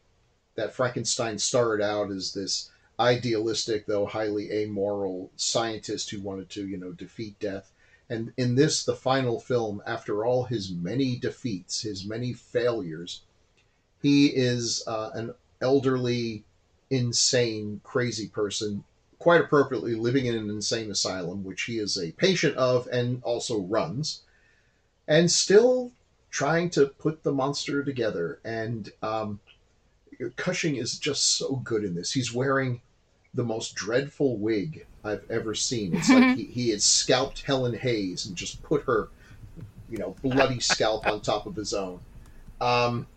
That 0.56 0.74
Frankenstein 0.74 1.40
started 1.40 1.84
out 1.84 2.12
as 2.12 2.34
this 2.34 2.70
idealistic, 3.00 3.86
though 3.88 4.06
highly 4.06 4.52
amoral 4.52 5.32
scientist 5.36 6.12
who 6.12 6.22
wanted 6.22 6.50
to, 6.52 6.68
you 6.68 6.78
know, 6.78 6.92
defeat 6.92 7.40
death. 7.40 7.72
And 8.10 8.34
in 8.38 8.54
this, 8.54 8.84
the 8.84 8.96
final 8.96 9.40
film, 9.40 9.82
after 9.88 10.26
all 10.26 10.44
his 10.44 10.72
many 10.72 11.16
defeats, 11.16 11.82
his 11.82 12.06
many 12.06 12.34
failures, 12.34 13.22
he 14.02 14.28
is 14.28 14.84
uh, 14.86 15.10
an 15.14 15.34
elderly, 15.62 16.44
insane, 16.92 17.82
crazy 17.84 18.28
person, 18.28 18.84
quite 19.24 19.40
appropriately 19.40 19.96
living 19.96 20.26
in 20.26 20.36
an 20.36 20.50
insane 20.50 20.92
asylum, 20.92 21.46
which 21.46 21.64
he 21.64 21.78
is 21.78 21.98
a 21.98 22.12
patient 22.12 22.58
of 22.58 22.88
and 22.88 23.24
also 23.24 23.62
runs, 23.62 24.22
and 25.08 25.32
still 25.32 25.94
trying 26.30 26.70
to 26.70 26.88
put 26.88 27.24
the 27.24 27.32
monster 27.32 27.86
together. 27.86 28.42
And 28.44 28.92
um, 29.02 29.40
Cushing 30.36 30.76
is 30.76 31.00
just 31.00 31.38
so 31.38 31.56
good 31.56 31.86
in 31.86 31.96
this. 31.96 32.12
He's 32.12 32.34
wearing 32.34 32.82
the 33.34 33.46
most 33.46 33.76
dreadful 33.76 34.36
wig 34.36 34.86
I've 35.06 35.24
ever 35.32 35.56
seen. 35.56 35.96
It's 35.96 36.10
like 36.10 36.36
he, 36.36 36.44
he 36.44 36.70
had 36.72 36.82
scalped 36.82 37.44
Helen 37.44 37.78
Hayes 37.78 38.26
and 38.26 38.36
just 38.36 38.62
put 38.62 38.84
her, 38.84 39.08
you 39.90 40.00
know, 40.00 40.18
bloody 40.22 40.60
scalp 40.60 41.08
on 41.08 41.22
top 41.22 41.46
of 41.46 41.56
his 41.56 41.74
own. 41.74 42.02
Um, 42.60 43.08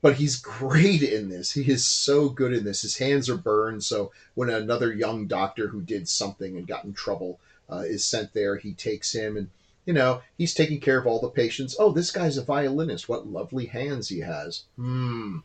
but 0.00 0.14
he's 0.14 0.36
great 0.36 1.02
in 1.02 1.28
this. 1.28 1.52
He 1.52 1.68
is 1.70 1.84
so 1.84 2.28
good 2.28 2.52
in 2.52 2.64
this. 2.64 2.82
His 2.82 2.98
hands 2.98 3.28
are 3.28 3.36
burned, 3.36 3.82
so 3.82 4.12
when 4.34 4.50
another 4.50 4.92
young 4.92 5.26
doctor 5.26 5.68
who 5.68 5.80
did 5.80 6.08
something 6.08 6.56
and 6.56 6.66
got 6.66 6.84
in 6.84 6.92
trouble 6.92 7.40
uh, 7.70 7.84
is 7.86 8.04
sent 8.04 8.32
there, 8.32 8.56
he 8.56 8.72
takes 8.74 9.12
him 9.12 9.36
and 9.36 9.50
you 9.84 9.94
know 9.94 10.20
he's 10.36 10.54
taking 10.54 10.80
care 10.80 10.98
of 10.98 11.06
all 11.06 11.20
the 11.20 11.28
patients. 11.28 11.74
Oh, 11.78 11.92
this 11.92 12.10
guy's 12.10 12.36
a 12.36 12.44
violinist. 12.44 13.08
What 13.08 13.26
lovely 13.26 13.66
hands 13.66 14.08
he 14.08 14.20
has. 14.20 14.64
Hmm. 14.76 15.38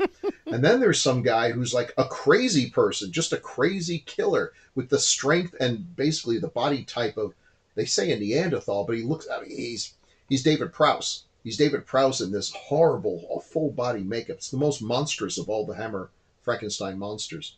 and 0.45 0.63
then 0.63 0.79
there's 0.79 1.01
some 1.01 1.23
guy 1.23 1.51
who's 1.51 1.73
like 1.73 1.93
a 1.97 2.05
crazy 2.05 2.69
person, 2.69 3.11
just 3.11 3.33
a 3.33 3.37
crazy 3.37 4.03
killer 4.05 4.53
with 4.75 4.89
the 4.89 4.99
strength 4.99 5.55
and 5.59 5.95
basically 5.95 6.37
the 6.37 6.47
body 6.47 6.83
type 6.83 7.17
of 7.17 7.33
they 7.75 7.85
say 7.85 8.11
a 8.11 8.19
Neanderthal, 8.19 8.83
but 8.83 8.95
he 8.95 9.01
looks. 9.01 9.27
I 9.31 9.41
mean, 9.41 9.49
he's 9.49 9.93
he's 10.29 10.43
David 10.43 10.71
Prowse 10.73 11.23
He's 11.43 11.57
David 11.57 11.85
Prowse 11.85 12.21
in 12.21 12.31
this 12.31 12.51
horrible 12.51 13.41
full 13.41 13.69
body 13.69 14.01
makeup. 14.01 14.37
It's 14.37 14.49
the 14.49 14.57
most 14.57 14.81
monstrous 14.81 15.37
of 15.37 15.49
all 15.49 15.65
the 15.65 15.75
Hammer 15.75 16.09
Frankenstein 16.41 16.97
monsters. 16.97 17.57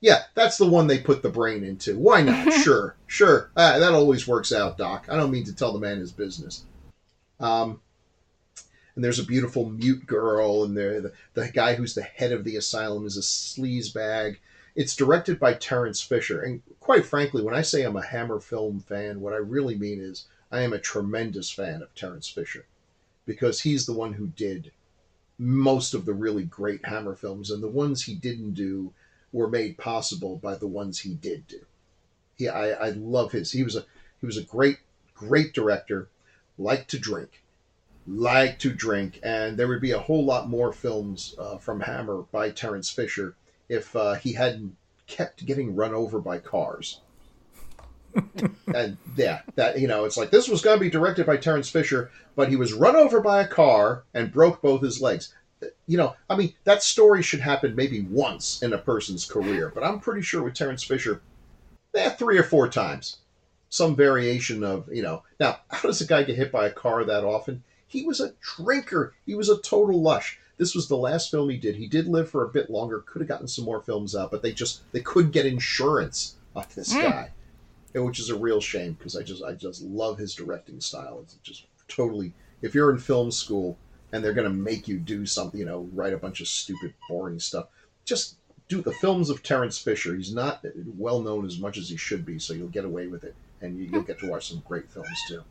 Yeah, 0.00 0.22
that's 0.34 0.56
the 0.56 0.66
one 0.66 0.86
they 0.86 0.98
put 0.98 1.22
the 1.22 1.28
brain 1.28 1.62
into. 1.62 1.98
Why 1.98 2.22
not? 2.22 2.50
sure, 2.62 2.96
sure. 3.06 3.50
Uh, 3.54 3.78
that 3.78 3.92
always 3.92 4.26
works 4.26 4.52
out, 4.52 4.78
Doc. 4.78 5.08
I 5.10 5.16
don't 5.16 5.30
mean 5.30 5.44
to 5.44 5.54
tell 5.54 5.74
the 5.74 5.78
man 5.78 5.98
his 5.98 6.12
business. 6.12 6.64
Um, 7.38 7.80
and 8.94 9.04
there's 9.04 9.18
a 9.18 9.24
beautiful 9.24 9.68
mute 9.68 10.06
girl, 10.06 10.64
and 10.64 10.74
the, 10.74 11.12
the 11.34 11.48
guy 11.48 11.74
who's 11.74 11.94
the 11.94 12.02
head 12.02 12.32
of 12.32 12.44
the 12.44 12.56
asylum 12.56 13.06
is 13.06 13.18
a 13.18 13.20
sleaze 13.20 13.92
bag. 13.92 14.40
It's 14.74 14.96
directed 14.96 15.38
by 15.38 15.54
Terence 15.54 16.00
Fisher, 16.00 16.40
and 16.40 16.62
quite 16.80 17.04
frankly, 17.04 17.42
when 17.42 17.54
I 17.54 17.62
say 17.62 17.82
I'm 17.82 17.96
a 17.96 18.06
Hammer 18.06 18.40
film 18.40 18.80
fan, 18.80 19.20
what 19.20 19.34
I 19.34 19.38
really 19.38 19.76
mean 19.76 20.00
is 20.00 20.24
I 20.50 20.60
am 20.60 20.72
a 20.72 20.78
tremendous 20.78 21.50
fan 21.50 21.82
of 21.82 21.94
Terence 21.94 22.28
Fisher 22.28 22.64
because 23.26 23.60
he's 23.60 23.86
the 23.86 23.92
one 23.92 24.14
who 24.14 24.28
did 24.28 24.72
most 25.38 25.92
of 25.94 26.06
the 26.06 26.14
really 26.14 26.44
great 26.44 26.86
Hammer 26.86 27.14
films, 27.14 27.50
and 27.50 27.62
the 27.62 27.68
ones 27.68 28.02
he 28.02 28.14
didn't 28.14 28.54
do 28.54 28.92
were 29.32 29.48
made 29.48 29.76
possible 29.76 30.36
by 30.36 30.54
the 30.54 30.66
ones 30.66 31.00
he 31.00 31.14
did 31.14 31.46
do. 31.46 31.60
Yeah, 32.38 32.52
I, 32.52 32.68
I 32.86 32.90
love 32.90 33.32
his. 33.32 33.52
He 33.52 33.62
was 33.62 33.76
a 33.76 33.84
he 34.20 34.26
was 34.26 34.36
a 34.38 34.42
great 34.42 34.78
great 35.14 35.52
director. 35.52 36.08
Liked 36.58 36.88
to 36.92 36.98
drink, 36.98 37.42
liked 38.06 38.62
to 38.62 38.72
drink, 38.72 39.20
and 39.22 39.58
there 39.58 39.68
would 39.68 39.82
be 39.82 39.90
a 39.90 39.98
whole 39.98 40.24
lot 40.24 40.48
more 40.48 40.72
films 40.72 41.34
uh, 41.38 41.58
from 41.58 41.80
Hammer 41.80 42.22
by 42.32 42.50
Terence 42.50 42.88
Fisher 42.88 43.34
if 43.68 43.94
uh, 43.94 44.14
he 44.14 44.32
hadn't 44.32 44.74
kept 45.06 45.44
getting 45.44 45.76
run 45.76 45.92
over 45.92 46.18
by 46.18 46.38
cars. 46.38 47.00
And 48.74 48.96
yeah, 49.16 49.40
that 49.54 49.78
you 49.78 49.88
know, 49.88 50.04
it's 50.04 50.16
like 50.16 50.30
this 50.30 50.48
was 50.48 50.62
going 50.62 50.78
to 50.78 50.84
be 50.84 50.90
directed 50.90 51.26
by 51.26 51.36
Terence 51.36 51.70
Fisher, 51.70 52.10
but 52.34 52.48
he 52.48 52.56
was 52.56 52.72
run 52.72 52.96
over 52.96 53.20
by 53.20 53.40
a 53.40 53.46
car 53.48 54.04
and 54.14 54.32
broke 54.32 54.60
both 54.62 54.82
his 54.82 55.00
legs. 55.00 55.34
You 55.86 55.96
know, 55.96 56.14
I 56.28 56.36
mean, 56.36 56.54
that 56.64 56.82
story 56.82 57.22
should 57.22 57.40
happen 57.40 57.74
maybe 57.74 58.02
once 58.02 58.62
in 58.62 58.72
a 58.72 58.78
person's 58.78 59.24
career, 59.24 59.72
but 59.74 59.84
I'm 59.84 60.00
pretty 60.00 60.22
sure 60.22 60.42
with 60.42 60.54
Terence 60.54 60.84
Fisher, 60.84 61.22
yeah, 61.94 62.10
three 62.10 62.36
or 62.38 62.42
four 62.42 62.68
times, 62.68 63.18
some 63.70 63.96
variation 63.96 64.62
of 64.62 64.88
you 64.92 65.02
know. 65.02 65.22
Now, 65.40 65.60
how 65.70 65.88
does 65.88 66.00
a 66.00 66.06
guy 66.06 66.22
get 66.24 66.36
hit 66.36 66.52
by 66.52 66.66
a 66.66 66.72
car 66.72 67.04
that 67.04 67.24
often? 67.24 67.62
He 67.86 68.04
was 68.04 68.20
a 68.20 68.32
drinker. 68.40 69.14
He 69.24 69.34
was 69.34 69.48
a 69.48 69.58
total 69.62 70.02
lush. 70.02 70.38
This 70.58 70.74
was 70.74 70.88
the 70.88 70.96
last 70.96 71.30
film 71.30 71.48
he 71.50 71.56
did. 71.56 71.76
He 71.76 71.86
did 71.86 72.08
live 72.08 72.30
for 72.30 72.44
a 72.44 72.48
bit 72.48 72.70
longer. 72.70 73.00
Could 73.06 73.20
have 73.22 73.28
gotten 73.28 73.48
some 73.48 73.64
more 73.64 73.80
films 73.80 74.16
out, 74.16 74.30
but 74.30 74.42
they 74.42 74.52
just 74.52 74.82
they 74.92 75.00
couldn't 75.00 75.30
get 75.30 75.46
insurance 75.46 76.36
on 76.54 76.64
this 76.74 76.92
Mm. 76.94 77.02
guy, 77.02 77.30
which 78.04 78.18
is 78.18 78.30
a 78.30 78.36
real 78.36 78.60
shame 78.60 78.92
because 78.94 79.16
I 79.16 79.22
just 79.22 79.42
I 79.42 79.52
just 79.52 79.82
love 79.82 80.18
his 80.18 80.34
directing 80.34 80.80
style. 80.80 81.20
It's 81.22 81.34
just 81.42 81.66
totally. 81.88 82.32
If 82.62 82.74
you're 82.74 82.90
in 82.90 82.98
film 82.98 83.30
school 83.30 83.78
and 84.12 84.24
they're 84.24 84.32
going 84.32 84.48
to 84.48 84.54
make 84.54 84.88
you 84.88 84.98
do 84.98 85.26
something, 85.26 85.60
you 85.60 85.66
know, 85.66 85.88
write 85.92 86.12
a 86.12 86.18
bunch 86.18 86.40
of 86.40 86.48
stupid, 86.48 86.94
boring 87.08 87.38
stuff, 87.38 87.66
just 88.04 88.36
do 88.68 88.80
the 88.80 88.92
films 88.92 89.30
of 89.30 89.42
Terence 89.42 89.78
Fisher. 89.78 90.14
He's 90.14 90.34
not 90.34 90.64
well 90.96 91.20
known 91.20 91.46
as 91.46 91.58
much 91.58 91.76
as 91.76 91.88
he 91.88 91.96
should 91.96 92.24
be, 92.24 92.38
so 92.38 92.54
you'll 92.54 92.68
get 92.68 92.84
away 92.84 93.06
with 93.06 93.24
it, 93.24 93.34
and 93.60 93.78
you- 93.78 93.88
you'll 93.90 94.02
get 94.02 94.18
to 94.20 94.30
watch 94.30 94.48
some 94.48 94.62
great 94.66 94.90
films 94.90 95.08
too. 95.28 95.42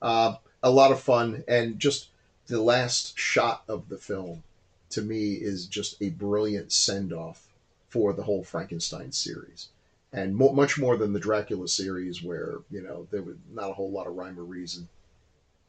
Uh, 0.00 0.36
a 0.62 0.70
lot 0.70 0.90
of 0.90 1.00
fun, 1.00 1.44
and 1.46 1.78
just 1.78 2.08
the 2.46 2.60
last 2.60 3.16
shot 3.18 3.62
of 3.68 3.88
the 3.88 3.98
film 3.98 4.42
to 4.90 5.02
me 5.02 5.34
is 5.34 5.66
just 5.66 6.00
a 6.02 6.10
brilliant 6.10 6.72
send 6.72 7.12
off 7.12 7.48
for 7.88 8.12
the 8.12 8.24
whole 8.24 8.42
Frankenstein 8.42 9.12
series, 9.12 9.68
and 10.12 10.36
mo- 10.36 10.52
much 10.52 10.78
more 10.78 10.96
than 10.96 11.12
the 11.12 11.20
Dracula 11.20 11.68
series, 11.68 12.22
where 12.22 12.58
you 12.70 12.82
know 12.82 13.08
there 13.10 13.22
was 13.22 13.36
not 13.50 13.70
a 13.70 13.74
whole 13.74 13.90
lot 13.90 14.06
of 14.06 14.14
rhyme 14.14 14.38
or 14.38 14.44
reason. 14.44 14.88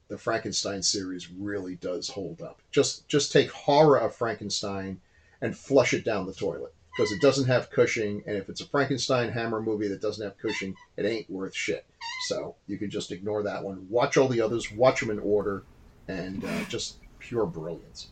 The 0.09 0.17
Frankenstein 0.17 0.83
series 0.83 1.29
really 1.31 1.75
does 1.75 2.09
hold 2.09 2.41
up. 2.41 2.61
Just 2.71 3.07
just 3.07 3.31
take 3.31 3.51
horror 3.51 3.97
of 3.97 4.15
Frankenstein 4.15 5.01
and 5.41 5.57
flush 5.57 5.93
it 5.93 6.05
down 6.05 6.25
the 6.25 6.33
toilet 6.33 6.73
because 6.95 7.11
it 7.11 7.21
doesn't 7.21 7.47
have 7.47 7.71
Cushing, 7.71 8.23
and 8.27 8.37
if 8.37 8.49
it's 8.49 8.61
a 8.61 8.67
Frankenstein 8.67 9.31
Hammer 9.31 9.61
movie 9.61 9.87
that 9.87 10.01
doesn't 10.01 10.23
have 10.23 10.37
Cushing, 10.37 10.75
it 10.97 11.05
ain't 11.05 11.29
worth 11.29 11.55
shit. 11.55 11.85
So 12.27 12.55
you 12.67 12.77
can 12.77 12.89
just 12.89 13.11
ignore 13.11 13.43
that 13.43 13.63
one. 13.63 13.87
Watch 13.89 14.17
all 14.17 14.27
the 14.27 14.41
others. 14.41 14.71
Watch 14.71 14.99
them 14.99 15.09
in 15.09 15.19
order, 15.19 15.63
and 16.07 16.43
uh, 16.43 16.63
just 16.69 16.99
pure 17.19 17.45
brilliance. 17.45 18.11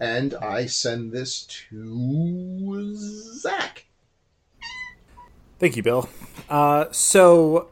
And 0.00 0.34
I 0.34 0.66
send 0.66 1.12
this 1.12 1.46
to 1.70 2.94
Zach. 2.96 3.85
Thank 5.58 5.76
you, 5.76 5.82
Bill. 5.82 6.08
Uh, 6.50 6.86
so 6.90 7.68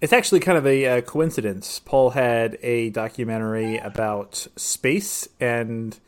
it's 0.00 0.12
actually 0.12 0.40
kind 0.40 0.58
of 0.58 0.66
a, 0.66 0.86
uh 0.86 1.00
coincidence. 1.02 1.78
Paul 1.78 2.10
had 2.10 2.58
a 2.62 2.90
documentary 2.90 3.78
about 3.78 4.48
space, 4.56 5.28
and 5.40 5.98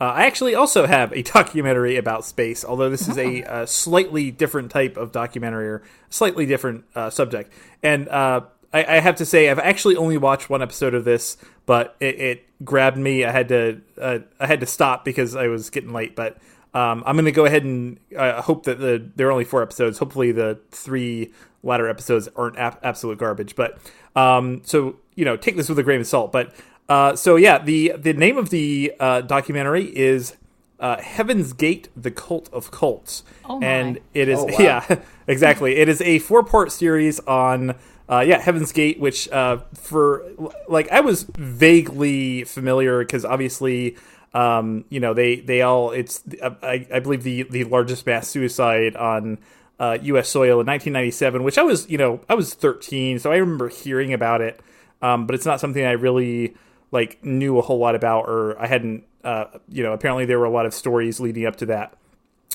uh, 0.00 0.04
I 0.04 0.26
actually 0.26 0.54
also 0.54 0.86
have 0.86 1.12
a 1.12 1.22
documentary 1.38 1.96
about 1.96 2.24
space, 2.24 2.64
although 2.64 2.90
this 2.90 3.08
is 3.08 3.16
a, 3.16 3.42
uh 3.44 3.66
slightly 3.66 4.30
different 4.30 4.70
type 4.70 4.96
of 4.96 5.12
documentary 5.12 5.68
or 5.68 5.82
slightly 6.10 6.44
different 6.44 6.84
uh, 6.94 7.08
subject. 7.08 7.52
And 7.82 8.08
uh, 8.08 8.42
I, 8.72 8.96
I 8.96 9.00
have 9.00 9.16
to 9.16 9.24
say, 9.24 9.48
I've 9.48 9.58
actually 9.58 9.96
only 9.96 10.18
watched 10.18 10.50
one 10.50 10.60
episode 10.62 10.92
of 10.94 11.04
this, 11.04 11.38
but 11.64 11.96
it, 12.00 12.20
it 12.20 12.64
grabbed 12.64 12.98
me. 12.98 13.24
I 13.24 13.32
had 13.32 13.48
to 13.48 13.80
uh, 13.98 14.18
I 14.38 14.46
had 14.46 14.60
to 14.60 14.66
stop 14.66 15.06
because 15.06 15.34
I 15.34 15.46
was 15.48 15.70
getting 15.70 15.92
late, 15.92 16.14
but. 16.14 16.36
Um, 16.72 17.02
I'm 17.06 17.16
going 17.16 17.24
to 17.24 17.32
go 17.32 17.44
ahead 17.46 17.64
and 17.64 17.98
uh, 18.16 18.42
hope 18.42 18.64
that 18.64 18.78
the 18.78 19.10
there 19.16 19.28
are 19.28 19.32
only 19.32 19.44
four 19.44 19.62
episodes. 19.62 19.98
Hopefully, 19.98 20.30
the 20.32 20.60
three 20.70 21.32
latter 21.62 21.88
episodes 21.88 22.28
aren't 22.36 22.56
ap- 22.58 22.80
absolute 22.84 23.18
garbage. 23.18 23.56
But 23.56 23.78
um, 24.14 24.62
so 24.64 24.96
you 25.14 25.24
know, 25.24 25.36
take 25.36 25.56
this 25.56 25.68
with 25.68 25.78
a 25.78 25.82
grain 25.82 26.00
of 26.00 26.06
salt. 26.06 26.30
But 26.32 26.54
uh, 26.88 27.16
so 27.16 27.36
yeah, 27.36 27.58
the 27.58 27.94
the 27.98 28.12
name 28.12 28.36
of 28.38 28.50
the 28.50 28.92
uh, 29.00 29.20
documentary 29.22 29.84
is 29.96 30.36
uh, 30.78 30.98
Heaven's 31.00 31.52
Gate: 31.52 31.88
The 31.96 32.10
Cult 32.12 32.48
of 32.52 32.70
Cults, 32.70 33.24
Oh 33.44 33.58
my. 33.58 33.66
and 33.66 33.98
it 34.14 34.28
is 34.28 34.38
Oh, 34.38 34.44
wow. 34.46 34.56
yeah, 34.58 34.96
exactly. 35.26 35.76
It 35.76 35.88
is 35.88 36.00
a 36.02 36.20
four 36.20 36.44
part 36.44 36.70
series 36.72 37.18
on. 37.20 37.74
Uh, 38.10 38.20
yeah, 38.20 38.40
Heaven's 38.40 38.72
Gate, 38.72 38.98
which 38.98 39.28
uh, 39.30 39.58
for 39.74 40.24
like 40.68 40.90
I 40.90 41.00
was 41.00 41.22
vaguely 41.22 42.42
familiar 42.42 42.98
because 42.98 43.24
obviously 43.24 43.96
um, 44.34 44.84
you 44.88 44.98
know 44.98 45.14
they 45.14 45.36
they 45.36 45.62
all 45.62 45.92
it's 45.92 46.24
I, 46.42 46.88
I 46.92 46.98
believe 46.98 47.22
the 47.22 47.44
the 47.44 47.64
largest 47.64 48.04
mass 48.06 48.26
suicide 48.26 48.96
on 48.96 49.38
uh, 49.78 49.96
U.S. 50.02 50.28
soil 50.28 50.60
in 50.60 50.66
1997, 50.66 51.44
which 51.44 51.56
I 51.56 51.62
was 51.62 51.88
you 51.88 51.98
know 51.98 52.20
I 52.28 52.34
was 52.34 52.52
13, 52.52 53.20
so 53.20 53.30
I 53.30 53.36
remember 53.36 53.68
hearing 53.68 54.12
about 54.12 54.40
it, 54.40 54.60
um, 55.00 55.26
but 55.26 55.34
it's 55.36 55.46
not 55.46 55.60
something 55.60 55.84
I 55.84 55.92
really 55.92 56.56
like 56.90 57.24
knew 57.24 57.58
a 57.58 57.62
whole 57.62 57.78
lot 57.78 57.94
about, 57.94 58.28
or 58.28 58.60
I 58.60 58.66
hadn't 58.66 59.04
uh, 59.22 59.44
you 59.68 59.84
know 59.84 59.92
apparently 59.92 60.24
there 60.24 60.40
were 60.40 60.46
a 60.46 60.50
lot 60.50 60.66
of 60.66 60.74
stories 60.74 61.20
leading 61.20 61.46
up 61.46 61.54
to 61.56 61.66
that. 61.66 61.94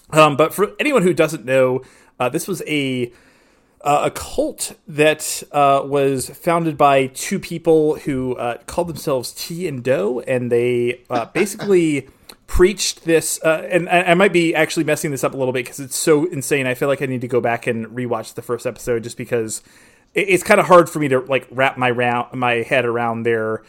Um, 0.10 0.36
but 0.36 0.54
for 0.54 0.74
anyone 0.82 1.02
who 1.02 1.14
doesn't 1.14 1.46
know, 1.46 1.82
uh, 2.20 2.28
this 2.28 2.46
was 2.46 2.62
a 2.68 3.14
uh, 3.86 4.02
a 4.06 4.12
cult 4.12 4.76
that 4.88 5.44
uh, 5.52 5.84
was 5.86 6.30
founded 6.32 6.76
by 6.76 7.06
two 7.08 7.40
people 7.40 7.96
who 8.00 8.36
uh, 8.36 8.58
called 8.66 8.90
themselves 8.90 9.32
Ti 9.32 9.68
and 9.68 9.84
Do, 9.84 10.22
and 10.22 10.52
they 10.52 11.04
uh, 11.10 11.26
basically 11.34 12.10
preached 12.48 13.06
this. 13.06 13.40
Uh, 13.44 13.68
and 13.70 13.88
I, 13.88 14.02
I 14.02 14.14
might 14.16 14.34
be 14.34 14.56
actually 14.56 14.86
messing 14.86 15.12
this 15.12 15.24
up 15.24 15.36
a 15.36 15.38
little 15.38 15.54
bit 15.54 15.66
because 15.66 15.80
it's 15.80 15.96
so 15.96 16.26
insane. 16.26 16.66
I 16.66 16.74
feel 16.74 16.88
like 16.88 17.04
I 17.04 17.06
need 17.06 17.22
to 17.22 17.28
go 17.28 17.40
back 17.40 17.68
and 17.68 17.86
rewatch 17.88 18.34
the 18.34 18.42
first 18.42 18.66
episode 18.66 19.04
just 19.04 19.18
because 19.18 19.62
it, 20.16 20.30
it's 20.30 20.44
kind 20.44 20.60
of 20.60 20.66
hard 20.66 20.90
for 20.90 20.98
me 20.98 21.08
to 21.10 21.20
like 21.20 21.48
wrap 21.52 21.78
my 21.78 21.92
round 21.92 22.34
my 22.34 22.64
head 22.64 22.86
around 22.86 23.22
their 23.22 23.62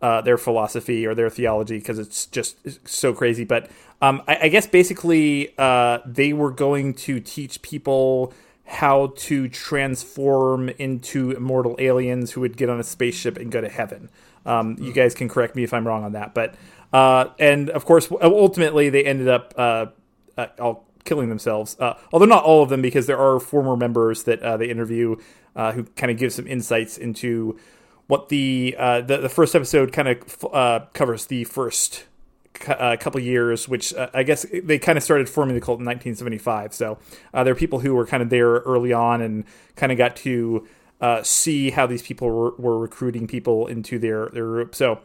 uh, 0.00 0.20
their 0.20 0.38
philosophy 0.38 1.04
or 1.04 1.16
their 1.16 1.30
theology 1.30 1.78
because 1.78 1.98
it's 1.98 2.26
just 2.26 2.56
so 2.88 3.12
crazy. 3.12 3.44
But 3.44 3.68
um, 4.00 4.22
I, 4.28 4.38
I 4.42 4.48
guess 4.48 4.68
basically 4.68 5.52
uh, 5.58 5.98
they 6.06 6.32
were 6.32 6.52
going 6.52 6.94
to 6.94 7.18
teach 7.18 7.60
people 7.60 8.32
how 8.64 9.12
to 9.16 9.48
transform 9.48 10.68
into 10.70 11.30
immortal 11.30 11.76
aliens 11.78 12.32
who 12.32 12.40
would 12.40 12.56
get 12.56 12.68
on 12.70 12.80
a 12.80 12.84
spaceship 12.84 13.36
and 13.36 13.52
go 13.52 13.60
to 13.60 13.68
heaven. 13.68 14.10
Um, 14.46 14.76
you 14.80 14.92
guys 14.92 15.14
can 15.14 15.28
correct 15.28 15.54
me 15.54 15.64
if 15.64 15.72
I'm 15.72 15.86
wrong 15.86 16.04
on 16.04 16.12
that, 16.12 16.34
but 16.34 16.54
uh, 16.92 17.30
and 17.38 17.70
of 17.70 17.84
course, 17.84 18.10
ultimately 18.22 18.88
they 18.88 19.04
ended 19.04 19.28
up 19.28 19.54
uh, 19.56 19.86
uh, 20.36 20.46
all 20.58 20.86
killing 21.04 21.28
themselves. 21.28 21.76
Uh, 21.78 21.94
although 22.12 22.24
not 22.24 22.44
all 22.44 22.62
of 22.62 22.68
them, 22.68 22.80
because 22.80 23.06
there 23.06 23.18
are 23.18 23.40
former 23.40 23.76
members 23.76 24.24
that 24.24 24.40
uh, 24.42 24.56
they 24.56 24.68
interview 24.68 25.16
uh, 25.56 25.72
who 25.72 25.84
kind 25.96 26.10
of 26.10 26.18
give 26.18 26.32
some 26.32 26.46
insights 26.46 26.96
into 26.96 27.58
what 28.06 28.28
the 28.28 28.76
the, 28.78 29.18
the 29.22 29.28
first 29.28 29.54
episode 29.54 29.92
kind 29.92 30.08
of 30.08 30.92
covers 30.92 31.26
the 31.26 31.44
first 31.44 32.04
cou- 32.54 32.72
uh, 32.72 32.96
couple 32.96 33.20
years, 33.20 33.68
which 33.68 33.92
uh, 33.94 34.08
I 34.14 34.22
guess 34.22 34.46
they 34.52 34.78
kind 34.78 34.96
of 34.96 35.04
started 35.04 35.28
forming 35.28 35.54
the 35.54 35.60
cult 35.60 35.80
in 35.80 35.86
1975. 35.86 36.74
So 36.74 36.98
uh, 37.32 37.44
there 37.44 37.52
are 37.52 37.56
people 37.56 37.80
who 37.80 37.94
were 37.94 38.06
kind 38.06 38.22
of 38.22 38.30
there 38.30 38.48
early 38.48 38.92
on 38.92 39.20
and 39.20 39.44
kind 39.76 39.92
of 39.92 39.98
got 39.98 40.16
to 40.16 40.66
uh, 41.00 41.22
see 41.22 41.70
how 41.70 41.86
these 41.86 42.02
people 42.02 42.28
were, 42.30 42.54
were 42.56 42.78
recruiting 42.78 43.26
people 43.26 43.66
into 43.66 43.98
their 43.98 44.28
their 44.28 44.46
group. 44.46 44.74
So 44.74 45.00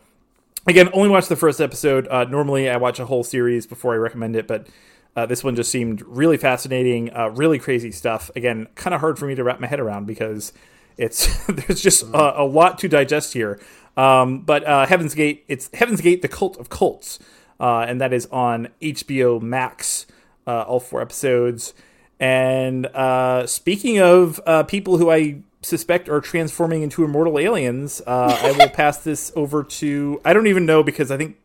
again, 0.67 0.89
only 0.93 1.09
watch 1.09 1.27
the 1.27 1.35
first 1.35 1.59
episode. 1.59 2.07
Uh, 2.07 2.23
normally, 2.25 2.69
I 2.69 2.77
watch 2.77 2.99
a 2.99 3.05
whole 3.05 3.23
series 3.23 3.65
before 3.67 3.93
I 3.93 3.97
recommend 3.97 4.35
it, 4.35 4.47
but 4.47 4.67
uh, 5.15 5.25
this 5.25 5.43
one 5.43 5.55
just 5.55 5.71
seemed 5.71 6.01
really 6.03 6.38
fascinating, 6.38 7.13
uh, 7.13 7.29
really 7.29 7.59
crazy 7.59 7.91
stuff. 7.91 8.31
Again, 8.35 8.67
kind 8.75 8.93
of 8.93 9.01
hard 9.01 9.19
for 9.19 9.25
me 9.25 9.35
to 9.35 9.43
wrap 9.43 9.59
my 9.59 9.67
head 9.67 9.79
around 9.79 10.05
because 10.05 10.53
it's 10.97 11.45
there's 11.47 11.81
just 11.81 12.03
a, 12.03 12.41
a 12.41 12.45
lot 12.45 12.77
to 12.79 12.88
digest 12.88 13.33
here. 13.33 13.59
Um, 13.99 14.41
but 14.41 14.65
uh, 14.65 14.85
Heaven's 14.85 15.13
Gate, 15.13 15.43
it's 15.49 15.69
Heaven's 15.73 15.99
Gate: 15.99 16.21
The 16.21 16.29
Cult 16.29 16.57
of 16.57 16.69
Cults, 16.69 17.19
uh, 17.59 17.79
and 17.79 17.99
that 17.99 18.13
is 18.13 18.27
on 18.27 18.69
HBO 18.81 19.41
Max. 19.41 20.05
Uh, 20.47 20.62
all 20.62 20.79
four 20.79 21.01
episodes. 21.01 21.73
And 22.19 22.88
uh, 22.88 23.45
speaking 23.45 23.99
of 23.99 24.41
uh, 24.45 24.63
people 24.63 24.97
who 24.97 25.12
I 25.12 25.41
suspect 25.62 26.09
are 26.09 26.21
transforming 26.21 26.81
into 26.81 27.03
immortal 27.03 27.38
aliens, 27.38 28.01
uh, 28.07 28.39
I 28.41 28.51
will 28.53 28.69
pass 28.73 28.97
this 28.99 29.31
over 29.35 29.63
to 29.63 30.19
I 30.25 30.33
don't 30.33 30.47
even 30.47 30.65
know 30.65 30.81
because 30.81 31.12
I 31.12 31.17
think 31.17 31.38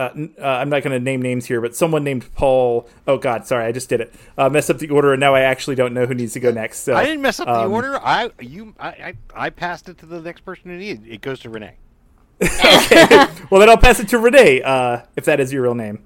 uh, 0.00 0.26
uh, 0.40 0.46
I'm 0.46 0.70
not 0.70 0.82
going 0.82 0.98
to 0.98 1.00
name 1.00 1.20
names 1.20 1.46
here, 1.46 1.60
but 1.60 1.76
someone 1.76 2.04
named 2.04 2.32
Paul. 2.34 2.88
Oh 3.06 3.18
God, 3.18 3.46
sorry, 3.46 3.66
I 3.66 3.72
just 3.72 3.88
did 3.88 4.00
it. 4.00 4.14
Uh, 4.38 4.48
messed 4.48 4.70
up 4.70 4.78
the 4.78 4.88
order, 4.88 5.12
and 5.12 5.20
now 5.20 5.34
I 5.34 5.40
actually 5.40 5.76
don't 5.76 5.92
know 5.92 6.06
who 6.06 6.14
needs 6.14 6.32
to 6.32 6.40
go 6.40 6.50
next. 6.50 6.80
So 6.80 6.94
I 6.94 7.04
didn't 7.04 7.22
mess 7.22 7.38
up 7.40 7.46
the 7.46 7.60
um, 7.60 7.72
order. 7.72 7.98
I 8.02 8.30
you 8.40 8.74
I, 8.78 8.88
I 8.88 9.14
I 9.34 9.50
passed 9.50 9.88
it 9.88 9.98
to 9.98 10.06
the 10.06 10.20
next 10.20 10.40
person 10.40 10.70
who 10.70 10.76
needed. 10.78 11.06
It 11.06 11.20
goes 11.20 11.40
to 11.40 11.50
Renee. 11.50 11.74
okay. 12.42 13.26
Well, 13.50 13.60
then 13.60 13.68
I'll 13.68 13.76
pass 13.76 14.00
it 14.00 14.08
to 14.08 14.18
Renee, 14.18 14.62
uh, 14.62 15.02
if 15.16 15.26
that 15.26 15.40
is 15.40 15.52
your 15.52 15.62
real 15.62 15.74
name. 15.74 16.02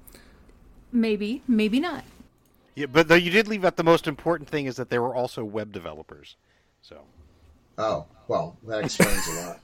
Maybe, 0.91 1.41
maybe 1.47 1.79
not. 1.79 2.03
Yeah, 2.75 2.87
but 2.87 3.07
though 3.07 3.15
you 3.15 3.31
did 3.31 3.47
leave 3.47 3.63
out 3.63 3.77
the 3.77 3.85
most 3.85 4.05
important 4.05 4.49
thing 4.49 4.65
is 4.65 4.75
that 4.75 4.89
there 4.89 5.01
were 5.01 5.15
also 5.15 5.45
web 5.45 5.71
developers. 5.71 6.35
So 6.81 7.05
Oh, 7.77 8.05
well, 8.27 8.57
that 8.67 8.83
explains 8.83 9.27
a 9.27 9.45
lot. 9.45 9.59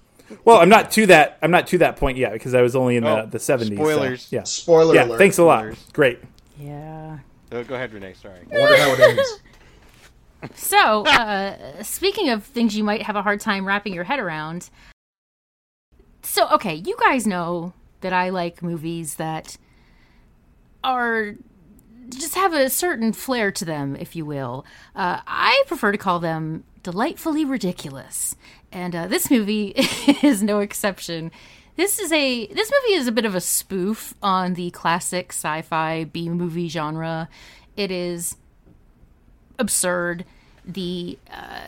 Well, 0.46 0.58
I'm 0.58 0.70
not 0.70 0.92
to 0.92 1.06
that. 1.08 1.38
I'm 1.42 1.52
not 1.52 1.68
to 1.68 1.78
that 1.80 1.98
point 1.98 2.18
yet 2.18 2.34
because 2.34 2.54
I 2.54 2.62
was 2.62 2.76
only 2.76 2.96
in 2.98 3.04
the, 3.04 3.24
Oh, 3.24 3.26
the 3.26 3.38
70s. 3.38 3.68
so, 3.70 3.76
spoilers. 3.76 4.28
yeah. 4.32 4.44
Spoiler 4.44 4.96
Yeah. 4.96 5.06
alert. 5.06 5.18
Thanks 5.18 5.38
a 5.38 5.44
lot. 5.44 5.60
Spoilers. 5.62 5.86
Great. 5.94 6.20
Yeah. 6.60 7.20
uh, 7.52 7.64
go 7.64 7.76
ahead, 7.76 7.92
Renee. 7.94 8.14
Sorry. 8.14 8.40
I 8.54 8.60
wonder 8.60 8.78
how 8.78 8.94
it 8.94 9.00
ends. 9.00 9.40
So, 10.56 11.06
uh, 11.06 11.84
speaking 11.84 12.30
of 12.32 12.44
things 12.44 12.76
you 12.76 12.84
might 12.84 13.04
have 13.04 13.16
a 13.16 13.22
hard 13.22 13.40
time 13.40 13.64
wrapping 13.68 13.94
your 13.94 14.06
head 14.06 14.18
around, 14.18 14.72
so 16.24 16.48
okay, 16.50 16.74
you 16.74 16.96
guys 17.00 17.28
know 17.28 17.74
that 18.02 18.12
I 18.12 18.30
like 18.30 18.64
movies 18.64 19.16
that 19.16 19.58
are 20.84 21.36
just 22.10 22.34
have 22.36 22.54
a 22.54 22.72
certain 22.72 23.14
flair 23.14 23.52
to 23.52 23.64
them, 23.66 23.96
if 23.96 24.16
you 24.16 24.26
will. 24.26 24.66
Uh, 24.96 25.20
I 25.28 25.64
prefer 25.68 25.92
to 25.92 25.98
call 26.00 26.20
them 26.20 26.64
delightfully 26.82 27.46
ridiculous, 27.46 28.36
and 28.72 28.96
uh, 28.96 29.08
this 29.08 29.30
movie 29.30 29.74
is 30.24 30.42
no 30.44 30.60
exception. 30.60 31.32
This 31.76 32.00
is 32.00 32.12
a 32.12 32.48
this 32.48 32.72
movie 32.72 32.96
is 32.96 33.08
a 33.08 33.12
bit 33.12 33.26
of 33.26 33.36
a 33.36 33.42
spoof 33.42 34.14
on 34.22 34.54
the 34.56 34.72
classic 34.72 35.32
sci-fi 35.32 36.04
B 36.04 36.30
movie 36.30 36.68
genre. 36.68 37.30
It 37.78 37.92
is 37.92 38.38
absurd. 39.58 40.26
The 40.66 41.18
uh, 41.32 41.62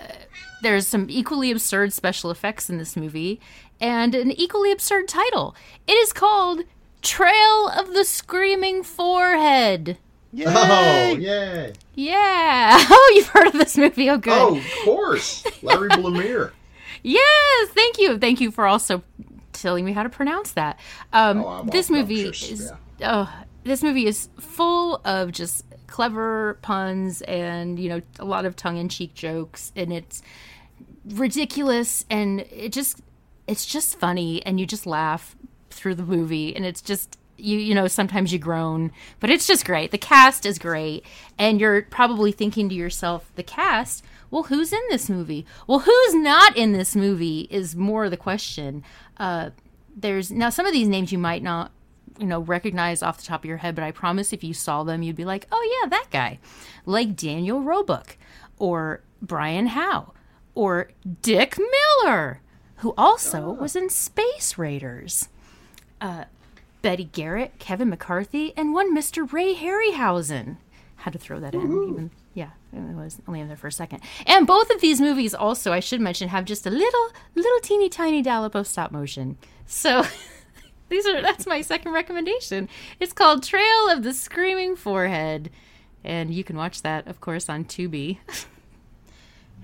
there's 0.61 0.87
some 0.87 1.07
equally 1.09 1.51
absurd 1.51 1.93
special 1.93 2.31
effects 2.31 2.69
in 2.69 2.77
this 2.77 2.95
movie, 2.95 3.39
and 3.81 4.13
an 4.13 4.31
equally 4.31 4.71
absurd 4.71 5.07
title. 5.07 5.55
It 5.87 5.93
is 5.93 6.13
called 6.13 6.61
Trail 7.01 7.69
of 7.69 7.93
the 7.93 8.03
Screaming 8.05 8.83
Forehead. 8.83 9.97
Yay! 10.31 10.45
Oh, 10.47 11.15
yay! 11.17 11.73
Yeah. 11.95 12.85
Oh, 12.89 13.13
you've 13.15 13.27
heard 13.27 13.47
of 13.47 13.53
this 13.53 13.77
movie? 13.77 14.09
Oh, 14.09 14.17
good. 14.17 14.33
Oh, 14.33 14.57
of 14.57 14.65
course, 14.83 15.43
Larry 15.61 15.89
Blamire. 15.89 16.51
Yes, 17.03 17.69
thank 17.69 17.97
you. 17.99 18.17
Thank 18.17 18.39
you 18.41 18.49
for 18.49 18.65
also 18.65 19.03
telling 19.51 19.85
me 19.85 19.91
how 19.93 20.03
to 20.03 20.09
pronounce 20.09 20.53
that. 20.53 20.79
Um, 21.11 21.43
Oh, 21.43 21.63
this 21.65 21.89
movie 21.89 22.21
is 22.25 22.71
oh, 23.03 23.31
this 23.63 23.83
movie 23.83 24.07
is 24.07 24.29
full 24.39 25.01
of 25.05 25.31
just 25.31 25.65
clever 25.87 26.57
puns 26.61 27.21
and 27.23 27.77
you 27.77 27.89
know 27.89 28.01
a 28.19 28.25
lot 28.25 28.45
of 28.45 28.55
tongue-in-cheek 28.55 29.13
jokes, 29.13 29.71
and 29.75 29.91
it's 29.93 30.21
ridiculous 31.05 32.05
and 32.09 32.41
it 32.41 32.71
just 32.71 33.01
it's 33.47 33.65
just 33.65 33.99
funny, 33.99 34.43
and 34.45 34.59
you 34.59 34.65
just 34.65 34.85
laugh 34.85 35.35
through 35.69 35.95
the 35.95 36.03
movie, 36.03 36.55
and 36.55 36.65
it's 36.65 36.81
just. 36.81 37.17
You, 37.35 37.57
you 37.57 37.73
know 37.73 37.87
sometimes 37.87 38.31
you 38.31 38.37
groan 38.37 38.91
but 39.19 39.31
it's 39.31 39.47
just 39.47 39.65
great 39.65 39.89
the 39.89 39.97
cast 39.97 40.45
is 40.45 40.59
great 40.59 41.03
and 41.37 41.59
you're 41.59 41.81
probably 41.81 42.31
thinking 42.31 42.69
to 42.69 42.75
yourself 42.75 43.29
the 43.35 43.41
cast 43.43 44.05
well 44.33 44.43
who's 44.43 44.73
in 44.73 44.81
this 44.89 45.09
movie? 45.11 45.45
Well 45.67 45.79
who's 45.79 46.15
not 46.15 46.57
in 46.57 46.73
this 46.73 46.95
movie 46.95 47.47
is 47.51 47.75
more 47.75 48.09
the 48.09 48.17
question. 48.17 48.83
Uh 49.17 49.51
there's 49.95 50.31
now 50.31 50.49
some 50.49 50.65
of 50.65 50.73
these 50.73 50.87
names 50.87 51.11
you 51.11 51.19
might 51.19 51.43
not 51.43 51.71
you 52.17 52.25
know 52.25 52.39
recognize 52.39 53.03
off 53.03 53.17
the 53.17 53.23
top 53.23 53.41
of 53.41 53.45
your 53.45 53.57
head 53.57 53.75
but 53.75 53.83
i 53.83 53.91
promise 53.91 54.33
if 54.33 54.43
you 54.43 54.53
saw 54.53 54.83
them 54.83 55.03
you'd 55.03 55.15
be 55.15 55.23
like 55.23 55.47
oh 55.51 55.79
yeah 55.81 55.87
that 55.89 56.07
guy. 56.09 56.39
Like 56.85 57.15
daniel 57.15 57.61
roebuck 57.61 58.17
or 58.57 59.01
brian 59.21 59.67
howe 59.67 60.13
or 60.55 60.89
dick 61.21 61.59
miller 62.03 62.41
who 62.77 62.95
also 62.97 63.51
was 63.51 63.75
in 63.75 63.89
space 63.89 64.57
raiders. 64.57 65.29
Uh, 66.01 66.25
betty 66.81 67.05
garrett 67.05 67.59
kevin 67.59 67.89
mccarthy 67.89 68.51
and 68.57 68.73
one 68.73 68.97
mr 68.97 69.31
ray 69.31 69.53
harryhausen. 69.53 70.57
Had 70.95 71.13
to 71.13 71.19
throw 71.19 71.39
that 71.39 71.53
in 71.53 71.61
even 71.61 72.11
yeah 72.33 72.49
it 72.73 72.95
was 72.95 73.21
only 73.27 73.39
in 73.39 73.47
there 73.47 73.57
for 73.57 73.67
a 73.67 73.71
second. 73.71 74.01
And 74.25 74.47
both 74.47 74.69
of 74.69 74.81
these 74.81 74.99
movies 74.99 75.33
also 75.35 75.71
i 75.71 75.79
should 75.79 76.01
mention 76.01 76.29
have 76.29 76.45
just 76.45 76.65
a 76.65 76.69
little 76.69 77.09
little 77.35 77.59
teeny 77.61 77.89
tiny 77.89 78.21
dollop 78.21 78.55
of 78.55 78.67
stop 78.67 78.91
motion. 78.91 79.37
So 79.65 80.03
these 80.89 81.05
are 81.07 81.21
that's 81.21 81.45
my 81.45 81.61
second 81.61 81.91
recommendation. 81.91 82.69
It's 82.99 83.13
called 83.13 83.43
trail 83.43 83.89
of 83.89 84.03
the 84.03 84.13
screaming 84.13 84.75
forehead. 84.75 85.49
And 86.03 86.33
you 86.33 86.43
can 86.43 86.57
watch 86.57 86.81
that 86.81 87.07
of 87.07 87.21
course 87.21 87.49
on 87.49 87.65
tubi. 87.65 88.17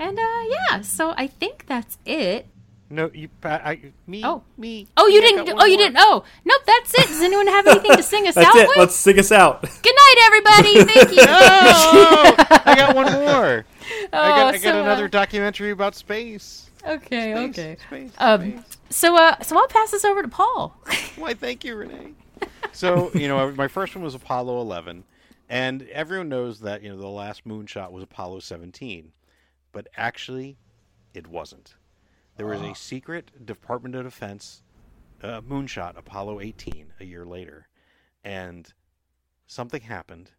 And 0.01 0.17
uh 0.17 0.43
yeah 0.47 0.79
so 0.81 1.13
i 1.17 1.27
think 1.27 1.65
that's 1.67 1.97
it 2.05 2.47
No, 2.91 3.11
you. 3.13 3.29
I, 3.43 3.49
I, 3.49 3.81
me. 4.07 4.21
Oh. 4.25 4.41
me. 4.57 4.87
oh 4.97 5.05
you 5.07 5.21
me, 5.21 5.27
didn't 5.27 5.45
got 5.45 5.53
oh 5.53 5.57
one 5.57 5.69
you 5.71 5.77
more. 5.77 5.85
didn't 5.85 5.97
oh 5.99 6.23
nope 6.43 6.61
that's 6.65 6.93
it 6.95 7.07
does 7.07 7.21
anyone 7.21 7.45
have 7.47 7.67
anything 7.67 7.95
to 7.95 8.01
sing 8.03 8.27
us 8.27 8.33
That's 8.35 8.47
out 8.47 8.55
it. 8.55 8.67
with 8.67 8.77
Let's 8.77 8.95
sing 8.95 9.19
us 9.19 9.31
out. 9.31 9.61
good 9.83 9.95
night 9.95 10.15
everybody 10.25 10.83
thank 10.93 11.11
you 11.11 11.23
Oh, 11.27 12.35
I 12.65 12.73
got 12.75 12.95
one 12.95 13.11
more. 13.13 13.65
I 13.65 14.07
got, 14.11 14.13
Oh, 14.13 14.19
I 14.21 14.51
got 14.53 14.59
so, 14.61 14.79
uh, 14.79 14.81
another 14.81 15.07
documentary 15.07 15.69
about 15.71 15.93
space. 15.95 16.69
okay 16.87 17.33
Space, 17.33 17.49
okay 17.49 17.77
Space, 17.87 18.11
Um, 18.17 18.41
space. 18.63 18.77
so 18.89 19.15
uh 19.15 19.39
so 19.43 19.57
i'll 19.57 19.67
pass 19.67 19.91
this 19.91 20.03
over 20.05 20.21
to 20.23 20.27
paul 20.27 20.75
Why, 21.15 21.33
thank 21.35 21.63
you, 21.63 21.75
Renee. 21.75 22.13
So, 22.71 23.11
you 23.13 23.27
know, 23.27 23.51
my 23.51 23.67
first 23.67 23.95
one 23.95 24.03
was 24.03 24.15
Apollo 24.15 24.61
11, 24.61 25.03
and 25.49 25.81
everyone 25.89 26.29
knows 26.29 26.59
that, 26.61 26.81
you 26.81 26.89
know, 26.89 26.97
the 26.97 27.07
last 27.07 27.45
moonshot 27.47 27.91
was 27.91 28.03
Apollo 28.03 28.39
17, 28.41 29.11
but 29.73 29.87
actually, 29.97 30.57
it 31.13 31.27
wasn't. 31.27 31.73
There 32.39 32.47
was 32.47 32.61
a 32.61 32.73
secret 32.73 33.45
Department 33.45 33.95
of 33.95 34.05
Defense 34.05 34.61
uh, 35.21 35.41
moonshot, 35.41 35.97
Apollo 35.97 36.39
18, 36.39 36.93
a 37.01 37.03
year 37.03 37.25
later, 37.25 37.67
and 38.23 38.71
something 39.45 39.81
happened. 39.81 40.31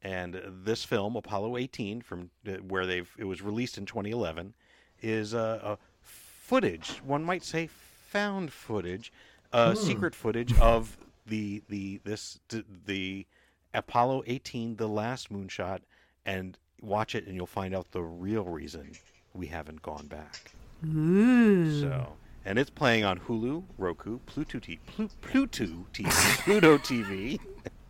And 0.00 0.40
this 0.64 0.84
film, 0.84 1.16
Apollo 1.16 1.58
18, 1.58 2.00
from 2.00 2.30
uh, 2.48 2.52
where 2.66 2.86
they've 2.86 3.10
it 3.18 3.24
was 3.24 3.42
released 3.42 3.76
in 3.76 3.84
2011, 3.84 4.54
is 5.02 5.34
uh, 5.34 5.60
a 5.62 5.78
footage. 6.00 7.02
One 7.04 7.22
might 7.22 7.44
say 7.44 7.66
found 7.66 8.50
footage, 8.50 9.12
uh, 9.52 9.74
secret 9.74 10.14
footage 10.14 10.58
of 10.58 10.96
the 11.26 11.62
the 11.68 12.00
this 12.04 12.40
d- 12.48 12.64
the 12.86 13.26
Apollo 13.74 14.22
18, 14.26 14.76
the 14.76 14.88
last 14.88 15.30
moonshot, 15.30 15.80
and 16.24 16.56
watch 16.80 17.14
it, 17.14 17.26
and 17.26 17.36
you'll 17.36 17.46
find 17.46 17.74
out 17.74 17.90
the 17.92 18.02
real 18.02 18.44
reason 18.44 18.92
we 19.34 19.48
haven't 19.48 19.82
gone 19.82 20.06
back. 20.06 20.52
Hmm. 20.84 21.80
So, 21.80 22.12
and 22.44 22.58
it's 22.58 22.70
playing 22.70 23.04
on 23.04 23.18
Hulu, 23.20 23.64
Roku, 23.78 24.18
Pluto, 24.26 24.58
T- 24.58 24.78
Plu- 24.86 25.08
Pluto 25.22 25.86
TV, 25.92 26.10
Pluto 26.44 26.76
TV, 26.78 27.40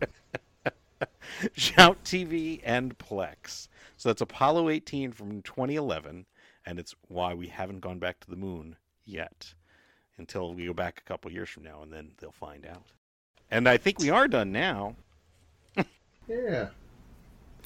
Shout 1.57 2.01
TV, 2.05 2.61
and 2.63 2.97
Plex. 2.97 3.67
So 3.97 4.09
that's 4.09 4.21
Apollo 4.21 4.69
18 4.69 5.11
from 5.11 5.41
2011, 5.41 6.25
and 6.65 6.79
it's 6.79 6.95
why 7.09 7.33
we 7.33 7.47
haven't 7.47 7.81
gone 7.81 7.99
back 7.99 8.19
to 8.21 8.29
the 8.29 8.37
moon 8.37 8.77
yet 9.05 9.53
until 10.17 10.53
we 10.53 10.65
go 10.65 10.73
back 10.73 10.99
a 10.99 11.03
couple 11.09 11.29
years 11.31 11.49
from 11.49 11.63
now, 11.63 11.81
and 11.83 11.91
then 11.91 12.11
they'll 12.19 12.31
find 12.31 12.65
out. 12.65 12.83
And 13.51 13.67
I 13.67 13.75
think 13.77 13.99
we 13.99 14.09
are 14.09 14.27
done 14.27 14.51
now. 14.51 14.95
Yeah. 16.27 16.69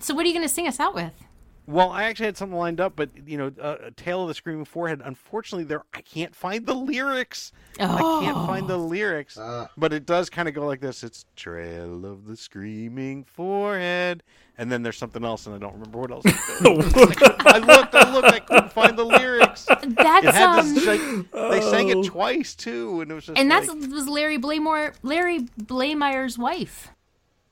so 0.02 0.14
what 0.14 0.26
are 0.26 0.28
you 0.28 0.34
going 0.34 0.46
to 0.46 0.54
sing 0.54 0.68
us 0.68 0.82
out 0.82 0.94
with 0.94 1.14
Well, 1.70 1.92
I 1.92 2.06
actually 2.06 2.26
had 2.26 2.38
something 2.38 2.58
lined 2.58 2.82
up, 2.82 2.94
but 2.96 3.10
you 3.28 3.38
know, 3.38 3.52
uh, 3.62 3.76
"A 3.86 3.92
Tale 3.92 4.24
of 4.24 4.28
the 4.28 4.34
Screaming 4.34 4.66
Forehead." 4.66 5.02
Unfortunately, 5.06 5.64
there 5.66 5.84
I 5.94 6.02
can't 6.02 6.36
find 6.36 6.66
the 6.66 6.74
lyrics. 6.74 7.52
Oh. 7.80 8.22
I 8.22 8.26
can't 8.26 8.48
find 8.48 8.68
the 8.68 8.78
lyrics, 8.78 9.38
Uh. 9.38 9.68
but 9.78 9.94
it 9.94 10.08
does 10.08 10.32
kind 10.32 10.48
of 10.50 10.56
go 10.56 10.66
like 10.66 10.82
this: 10.82 11.04
"It's 11.04 11.26
Trail 11.36 12.06
of 12.08 12.26
the 12.26 12.36
Screaming 12.36 13.24
Forehead," 13.24 14.24
and 14.58 14.72
then 14.72 14.82
there's 14.82 14.98
something 14.98 15.24
else, 15.24 15.46
and 15.46 15.54
I 15.54 15.60
don't 15.60 15.74
remember 15.74 16.00
what 16.00 16.10
else. 16.10 16.26
it 16.26 16.36
goes. 16.64 16.92
I 17.46 17.60
looked, 17.60 17.94
I 17.94 18.12
looked, 18.14 18.28
I 18.30 18.40
couldn't 18.40 18.72
find 18.74 18.98
the 18.98 19.06
lyrics. 19.06 19.68
It 19.70 19.96
that's 19.96 20.38
um 20.38 20.74
this, 20.74 20.86
like, 20.88 21.52
they 21.52 21.62
sang 21.62 21.90
it 21.90 22.04
twice 22.06 22.56
too, 22.56 23.02
and 23.02 23.12
it 23.12 23.14
was 23.14 23.26
just 23.28 23.38
and 23.38 23.52
that's 23.52 23.68
like, 23.68 23.92
was 23.92 24.08
larry 24.08 24.40
blaymore 24.40 24.94
larry 25.04 25.42
blaymeyer's 25.62 26.36
wife 26.38 26.90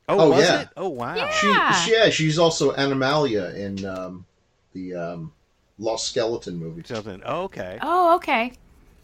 oh, 0.08 0.20
Oh, 0.20 0.30
was 0.30 0.42
yeah. 0.44 0.62
it? 0.62 0.70
Oh 0.78 0.90
wow, 0.90 1.16
Yeah. 1.16 1.30
She, 1.32 1.86
she, 1.90 1.92
yeah, 1.98 2.10
she's 2.10 2.40
also 2.40 2.72
Animala 2.74 3.56
in 3.56 3.86
um, 3.86 4.26
the 4.74 4.96
um, 4.96 5.32
Lost 5.78 6.08
Skeleton 6.08 6.58
movie. 6.58 6.84
Something- 6.86 7.22
oh, 7.26 7.44
okay. 7.44 7.78
oh 7.82 8.16
okay 8.16 8.54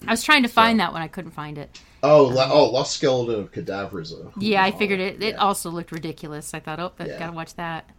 i 0.05 0.11
was 0.11 0.21
trying 0.23 0.43
to 0.43 0.49
find 0.49 0.79
that 0.81 0.91
one 0.91 1.01
i 1.01 1.07
couldn't 1.07 1.31
find 1.31 1.57
it 1.57 1.79
Oh, 2.05 2.25
la- 2.25 2.51
oh, 2.51 2.69
Lost 2.69 2.97
Skeleton 2.97 3.39
of 3.39 3.51
Cadavra. 3.53 4.01
uh, 4.25 4.29
yeah 4.37 4.61
i 4.63 4.71
figured 4.71 4.99
it 4.99 5.23
it 5.23 5.35
yeah. 5.35 5.37
also 5.37 5.69
looked 5.69 5.91
ridiculous 5.93 6.53
i 6.53 6.59
thought 6.59 6.79
oh 6.79 6.91
but 6.97 7.07
Yeah. 7.07 7.19
gotta 7.19 7.31
watch 7.31 7.53
that 7.55 7.89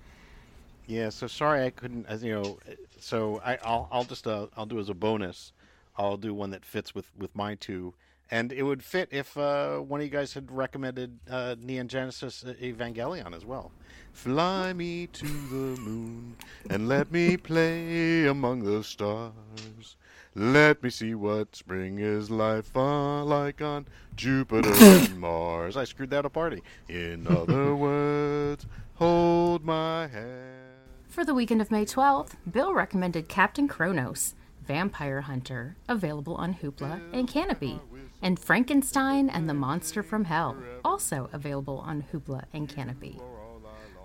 Yeah, 0.87 1.09
so 1.09 1.27
sorry 1.27 1.65
I 1.65 1.71
couldn't. 1.71 2.05
As 2.07 2.23
you 2.23 2.35
know, 2.35 2.59
so 3.01 3.41
I, 3.45 3.57
I'll 3.65 3.89
I'll 3.91 4.05
just 4.05 4.27
uh, 4.27 4.49
I'll 4.55 4.67
do 4.67 4.79
as 4.79 4.91
a 4.91 4.95
bonus. 4.95 5.53
I'll 5.97 6.19
do 6.19 6.35
one 6.35 6.51
that 6.51 6.63
fits 6.65 6.95
with 6.95 7.11
with 7.17 7.35
my 7.35 7.55
two, 7.55 7.95
and 8.31 8.53
it 8.53 8.63
would 8.63 8.83
fit 8.83 9.09
if 9.11 9.37
uh, 9.37 9.79
one 9.79 10.01
of 10.01 10.05
you 10.05 10.11
guys 10.11 10.33
had 10.33 10.51
recommended 10.51 11.19
uh, 11.31 11.57
Neon 11.59 11.89
Genesis 11.89 12.45
Evangelion 12.61 13.35
as 13.35 13.45
well. 13.45 13.73
Fly 14.13 14.73
me 14.73 15.07
to 15.09 15.27
the 15.27 15.81
moon 15.81 16.37
and 16.71 16.89
let 16.89 17.11
me 17.11 17.37
play 17.37 18.27
among 18.27 18.63
the 18.65 18.83
stars. 18.85 19.97
Let 20.37 20.83
me 20.83 20.91
see 20.91 21.15
what 21.15 21.55
spring 21.55 21.99
is 21.99 22.31
life 22.31 22.77
on, 22.77 23.29
like 23.29 23.61
on 23.63 23.87
Jupiter 24.17 24.73
and 24.75 25.17
Mars. 25.21 25.77
I 25.77 25.85
screwed 25.85 26.11
that 26.11 26.25
up 26.25 26.37
already. 26.37 26.63
In 26.89 27.27
other 27.29 27.75
words, 27.77 28.67
hold 28.95 29.65
my 29.65 30.09
hand. 30.09 30.61
For 31.09 31.25
the 31.25 31.35
weekend 31.35 31.61
of 31.61 31.71
May 31.71 31.85
12th, 31.85 32.33
Bill 32.51 32.75
recommended 32.75 33.29
Captain 33.29 33.69
Kronos, 33.69 34.35
Vampire 34.67 35.21
Hunter, 35.21 35.77
available 35.89 36.35
on 36.35 36.55
Hoopla 36.55 37.01
and 37.13 37.29
Kanopy, 37.29 37.79
and 38.25 38.41
Frankenstein 38.41 39.29
and 39.29 39.49
the 39.49 39.55
Monster 39.55 40.03
from 40.03 40.25
Hell, 40.25 40.57
also 40.83 41.29
available 41.35 41.85
on 41.87 42.03
Hoopla 42.11 42.45
and 42.55 42.67
Kanopy. 42.67 43.21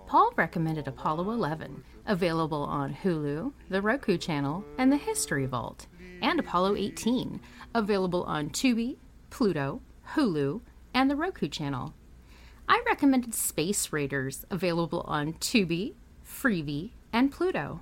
Paul 0.06 0.30
recommended 0.36 0.86
Apollo 0.86 1.30
11, 1.30 1.82
available 2.06 2.62
on 2.64 2.94
Hulu, 2.94 3.52
the 3.70 3.80
Roku 3.80 4.18
channel, 4.18 4.62
and 4.76 4.92
the 4.92 4.98
History 4.98 5.46
Vault, 5.46 5.86
and 6.20 6.38
Apollo 6.38 6.76
18, 6.76 7.40
available 7.74 8.22
on 8.24 8.50
Tubi, 8.50 8.96
Pluto, 9.30 9.80
Hulu, 10.14 10.60
and 10.92 11.10
the 11.10 11.16
Roku 11.16 11.48
channel. 11.48 11.94
I 12.68 12.82
recommended 12.86 13.34
Space 13.34 13.90
Raiders, 13.90 14.44
available 14.50 15.00
on 15.06 15.32
Tubi, 15.34 15.94
Freevee, 16.26 16.90
and 17.10 17.32
Pluto, 17.32 17.80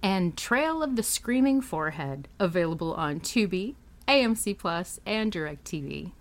and 0.00 0.36
Trail 0.36 0.80
of 0.80 0.94
the 0.94 1.02
Screaming 1.02 1.60
Forehead, 1.60 2.28
available 2.38 2.94
on 2.94 3.18
Tubi, 3.18 3.74
AMC 4.08 4.58
Plus, 4.58 5.00
and 5.06 5.32
DirecTV. 5.32 6.12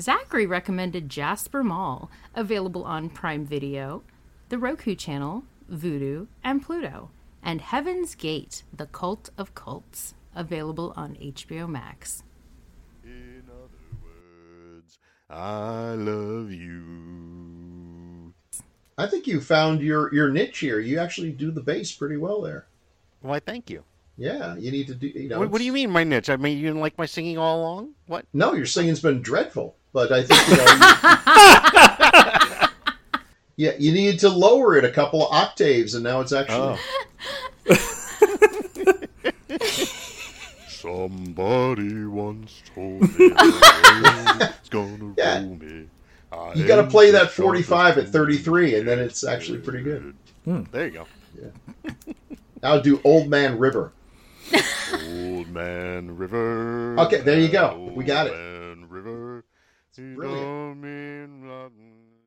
Zachary 0.00 0.46
recommended 0.46 1.08
Jasper 1.08 1.62
Mall, 1.62 2.10
available 2.34 2.84
on 2.84 3.08
Prime 3.08 3.46
Video, 3.46 4.02
the 4.48 4.58
Roku 4.58 4.94
channel, 4.94 5.44
Vudu, 5.70 6.26
and 6.42 6.62
Pluto, 6.62 7.10
and 7.42 7.60
Heaven's 7.60 8.14
Gate, 8.14 8.62
The 8.76 8.86
Cult 8.86 9.30
of 9.38 9.54
Cults, 9.54 10.14
available 10.34 10.92
on 10.96 11.14
HBO 11.16 11.68
Max. 11.68 12.22
In 13.04 13.44
other 13.48 13.98
words, 14.02 14.98
I 15.30 15.94
love 15.94 16.50
you. 16.50 18.34
I 18.96 19.06
think 19.06 19.26
you 19.26 19.40
found 19.40 19.80
your 19.80 20.12
your 20.14 20.30
niche 20.30 20.58
here. 20.58 20.78
You 20.78 20.98
actually 20.98 21.32
do 21.32 21.50
the 21.50 21.62
bass 21.62 21.92
pretty 21.92 22.16
well 22.16 22.40
there. 22.40 22.66
Why, 23.20 23.40
thank 23.40 23.70
you. 23.70 23.84
Yeah, 24.16 24.56
you 24.56 24.70
need 24.70 24.86
to 24.88 24.94
do. 24.94 25.08
You 25.08 25.28
know, 25.28 25.38
What, 25.40 25.50
what 25.50 25.58
do 25.58 25.64
you 25.64 25.72
mean, 25.72 25.90
my 25.90 26.04
niche? 26.04 26.30
I 26.30 26.36
mean, 26.36 26.56
you 26.58 26.66
didn't 26.68 26.80
like 26.80 26.96
my 26.96 27.06
singing 27.06 27.36
all 27.38 27.60
along? 27.60 27.94
What? 28.06 28.26
No, 28.32 28.54
your 28.54 28.66
singing's 28.66 29.00
been 29.00 29.20
dreadful, 29.22 29.74
but 29.92 30.12
I 30.12 30.22
think 30.22 30.48
you 30.48 30.56
know. 30.56 30.64
you, 33.56 33.56
yeah, 33.70 33.72
you 33.78 33.92
needed 33.92 34.20
to 34.20 34.28
lower 34.28 34.76
it 34.76 34.84
a 34.84 34.90
couple 34.92 35.26
of 35.26 35.32
octaves, 35.34 35.94
and 35.94 36.04
now 36.04 36.20
it's 36.20 36.32
actually. 36.32 36.78
Oh. 37.66 37.66
Somebody 40.68 42.04
once 42.04 42.62
told 42.74 43.00
me 43.00 43.08
it's 43.18 44.68
gonna 44.68 45.14
Yeah. 45.16 45.38
roll 45.40 45.56
me. 45.56 45.86
I 46.32 46.52
You 46.54 46.66
got 46.66 46.76
to 46.76 46.86
play 46.88 47.10
that 47.12 47.30
45 47.30 47.98
at 47.98 48.08
33, 48.08 48.76
and 48.76 48.88
then 48.88 48.98
it's 48.98 49.24
actually 49.24 49.58
pretty 49.58 49.82
good. 49.82 50.14
Hmm. 50.44 50.62
There 50.72 50.86
you 50.86 50.92
go. 50.92 51.06
Now 52.62 52.78
do 52.80 53.00
Old 53.04 53.28
Man 53.28 53.58
River. 53.58 53.92
Old 54.92 55.48
Man 55.48 56.16
River. 56.16 56.98
Okay, 57.00 57.20
there 57.20 57.38
you 57.38 57.48
go. 57.48 57.92
We 57.94 58.04
got 58.04 58.26
it. 58.26 58.32
River. 58.88 59.44
It's 59.90 59.98
brilliant. 59.98 60.84